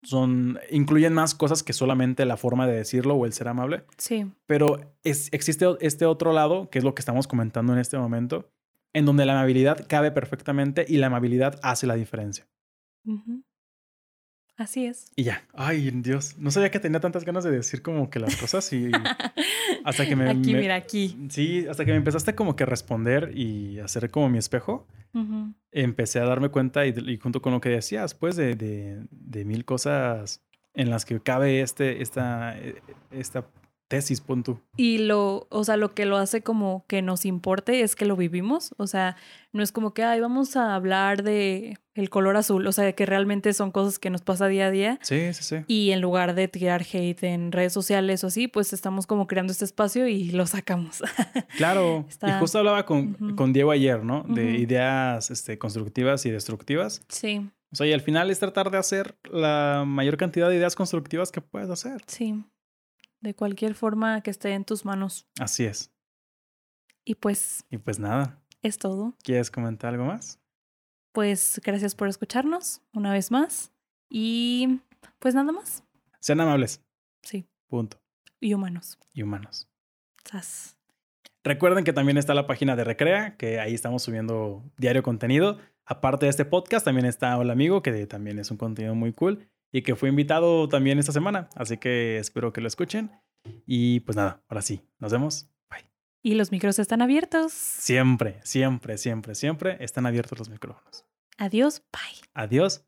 son, 0.03 0.59
incluyen 0.69 1.13
más 1.13 1.33
cosas 1.33 1.63
que 1.63 1.73
solamente 1.73 2.25
la 2.25 2.37
forma 2.37 2.67
de 2.67 2.75
decirlo 2.75 3.15
o 3.15 3.25
el 3.25 3.33
ser 3.33 3.47
amable. 3.47 3.83
Sí. 3.97 4.31
Pero 4.45 4.95
es, 5.03 5.33
existe 5.33 5.65
este 5.79 6.05
otro 6.05 6.33
lado, 6.33 6.69
que 6.69 6.77
es 6.77 6.83
lo 6.83 6.93
que 6.93 7.01
estamos 7.01 7.27
comentando 7.27 7.73
en 7.73 7.79
este 7.79 7.97
momento, 7.97 8.51
en 8.93 9.05
donde 9.05 9.25
la 9.25 9.33
amabilidad 9.33 9.87
cabe 9.87 10.11
perfectamente 10.11 10.85
y 10.87 10.97
la 10.97 11.07
amabilidad 11.07 11.59
hace 11.63 11.87
la 11.87 11.95
diferencia. 11.95 12.47
Así 14.57 14.85
es. 14.85 15.11
Y 15.17 15.23
ya, 15.23 15.43
ay 15.53 15.91
Dios, 15.91 16.37
no 16.37 16.49
sabía 16.49 16.71
que 16.71 16.79
tenía 16.79 17.01
tantas 17.01 17.25
ganas 17.25 17.43
de 17.43 17.51
decir 17.51 17.81
como 17.81 18.09
que 18.09 18.19
las 18.19 18.35
cosas 18.37 18.71
y 18.71 18.89
hasta 19.83 20.07
que 20.07 20.15
me... 20.15 20.29
aquí, 20.29 20.53
me- 20.53 20.61
mira, 20.61 20.75
aquí. 20.75 21.17
Sí, 21.29 21.65
hasta 21.69 21.83
que 21.83 21.91
me 21.91 21.97
empezaste 21.97 22.35
como 22.35 22.55
que 22.55 22.63
a 22.63 22.65
responder 22.65 23.31
y 23.37 23.79
hacer 23.79 24.09
como 24.11 24.29
mi 24.29 24.37
espejo, 24.37 24.87
empecé 25.71 26.19
a 26.19 26.25
darme 26.25 26.49
cuenta 26.49 26.85
y, 26.85 26.93
y 26.97 27.17
junto 27.17 27.41
con 27.41 27.53
lo 27.53 27.61
que 27.61 27.69
decías, 27.69 28.13
pues 28.13 28.35
de, 28.35 28.55
de, 28.55 29.05
de 29.11 29.45
mil 29.45 29.65
cosas 29.65 30.41
en 30.73 30.89
las 30.89 31.05
que 31.05 31.19
cabe 31.21 31.61
este, 31.61 32.01
esta, 32.01 32.57
eh, 32.57 32.75
esta 33.11 33.45
tesis, 33.87 34.19
pon 34.21 34.43
tú. 34.43 34.59
Y 34.77 34.97
lo, 34.99 35.47
o 35.49 35.63
sea, 35.63 35.77
lo 35.77 35.93
que 35.93 36.05
lo 36.05 36.17
hace 36.17 36.41
como 36.41 36.85
que 36.87 37.01
nos 37.01 37.25
importe 37.25 37.81
es 37.81 37.95
que 37.95 38.05
lo 38.05 38.15
vivimos. 38.15 38.73
O 38.77 38.87
sea, 38.87 39.15
no 39.53 39.61
es 39.63 39.71
como 39.71 39.93
que, 39.93 40.03
ay, 40.03 40.19
vamos 40.19 40.55
a 40.55 40.73
hablar 40.75 41.21
de 41.23 41.77
el 41.93 42.09
color 42.09 42.35
azul. 42.35 42.65
O 42.67 42.71
sea, 42.71 42.91
que 42.93 43.05
realmente 43.05 43.53
son 43.53 43.71
cosas 43.71 43.99
que 43.99 44.09
nos 44.09 44.21
pasa 44.21 44.47
día 44.47 44.67
a 44.67 44.71
día. 44.71 44.99
Sí, 45.01 45.33
sí, 45.33 45.43
sí. 45.43 45.55
Y 45.67 45.91
en 45.91 46.01
lugar 46.01 46.35
de 46.35 46.47
tirar 46.47 46.81
hate 46.91 47.23
en 47.23 47.51
redes 47.51 47.73
sociales 47.73 48.23
o 48.23 48.27
así, 48.27 48.47
pues 48.47 48.73
estamos 48.73 49.07
como 49.07 49.27
creando 49.27 49.51
este 49.51 49.65
espacio 49.65 50.07
y 50.07 50.31
lo 50.31 50.45
sacamos. 50.47 51.01
Claro. 51.57 52.05
Está- 52.09 52.29
Y 52.37 52.39
justo 52.39 52.57
hablaba 52.59 52.85
con, 52.85 53.35
con 53.35 53.53
Diego 53.53 53.71
ayer, 53.71 54.03
¿no? 54.03 54.23
De 54.27 54.57
ideas 54.57 55.31
este, 55.31 55.57
constructivas 55.57 56.25
y 56.25 56.31
destructivas. 56.31 57.01
sí, 57.07 57.49
O 57.71 57.75
sea, 57.77 57.87
y 57.87 57.93
al 57.93 58.01
final 58.01 58.29
es 58.29 58.39
tratar 58.39 58.71
de 58.71 58.77
hacer 58.77 59.15
la 59.31 59.83
mayor 59.87 60.17
cantidad 60.17 60.49
de 60.49 60.55
ideas 60.57 60.75
constructivas 60.75 61.31
que 61.31 61.39
puedas 61.41 61.69
hacer. 61.69 62.01
sí. 62.07 62.43
De 63.25 63.33
cualquier 63.33 63.73
forma 63.73 64.21
que 64.21 64.29
esté 64.29 64.53
en 64.53 64.65
tus 64.65 64.85
manos. 64.85 65.25
Así 65.39 65.65
es. 65.65 65.91
Y 67.03 67.15
pues 67.15 67.65
Y 67.71 67.79
pues 67.79 67.97
nada, 67.97 68.39
es 68.61 68.77
todo. 68.77 69.15
¿quieres 69.23 69.49
comentar 69.49 69.95
algo 69.95 70.05
más? 70.05 70.39
Pues 71.11 71.59
gracias 71.65 71.95
por 71.95 72.07
escucharnos 72.07 72.83
una 72.93 73.11
vez 73.11 73.31
más. 73.31 73.71
Y 74.11 74.79
pues 75.17 75.33
nada 75.33 75.51
más. 75.51 75.83
Sean 76.19 76.39
amables. 76.39 76.83
Sí. 77.23 77.47
Punto. 77.65 77.99
Y 78.39 78.53
humanos. 78.53 78.99
Y 79.11 79.23
humanos. 79.23 79.67
Sas. 80.23 80.77
Recuerden 81.43 81.83
que 81.83 81.93
también 81.93 82.19
está 82.19 82.35
la 82.35 82.45
página 82.45 82.75
de 82.75 82.83
Recrea, 82.83 83.37
que 83.37 83.59
ahí 83.59 83.73
estamos 83.73 84.03
subiendo 84.03 84.63
diario 84.77 85.01
contenido. 85.01 85.57
Aparte 85.83 86.27
de 86.27 86.29
este 86.29 86.45
podcast, 86.45 86.85
también 86.85 87.07
está 87.07 87.35
Hola 87.39 87.53
Amigo, 87.53 87.81
que 87.81 88.05
también 88.05 88.37
es 88.37 88.51
un 88.51 88.57
contenido 88.57 88.93
muy 88.93 89.13
cool 89.13 89.49
y 89.75 89.81
que 89.81 89.97
fue 89.97 90.07
invitado 90.07 90.69
también 90.69 90.99
esta 90.99 91.11
semana. 91.11 91.49
Así 91.53 91.75
que 91.75 92.17
espero 92.17 92.53
que 92.53 92.61
lo 92.61 92.67
escuchen. 92.69 93.11
Y 93.65 93.99
pues 93.99 94.15
nada, 94.15 94.41
ahora 94.47 94.61
sí, 94.61 94.81
nos 94.99 95.11
vemos. 95.11 95.49
Bye. 95.69 95.85
Y 96.23 96.35
los 96.35 96.49
micros 96.49 96.79
están 96.79 97.01
abiertos. 97.01 97.51
Siempre, 97.51 98.39
siempre, 98.43 98.97
siempre, 98.97 99.35
siempre 99.35 99.75
están 99.81 100.05
abiertos 100.05 100.39
los 100.39 100.47
micrófonos. 100.47 101.03
Adiós. 101.37 101.83
Bye. 101.91 102.21
Adiós. 102.33 102.85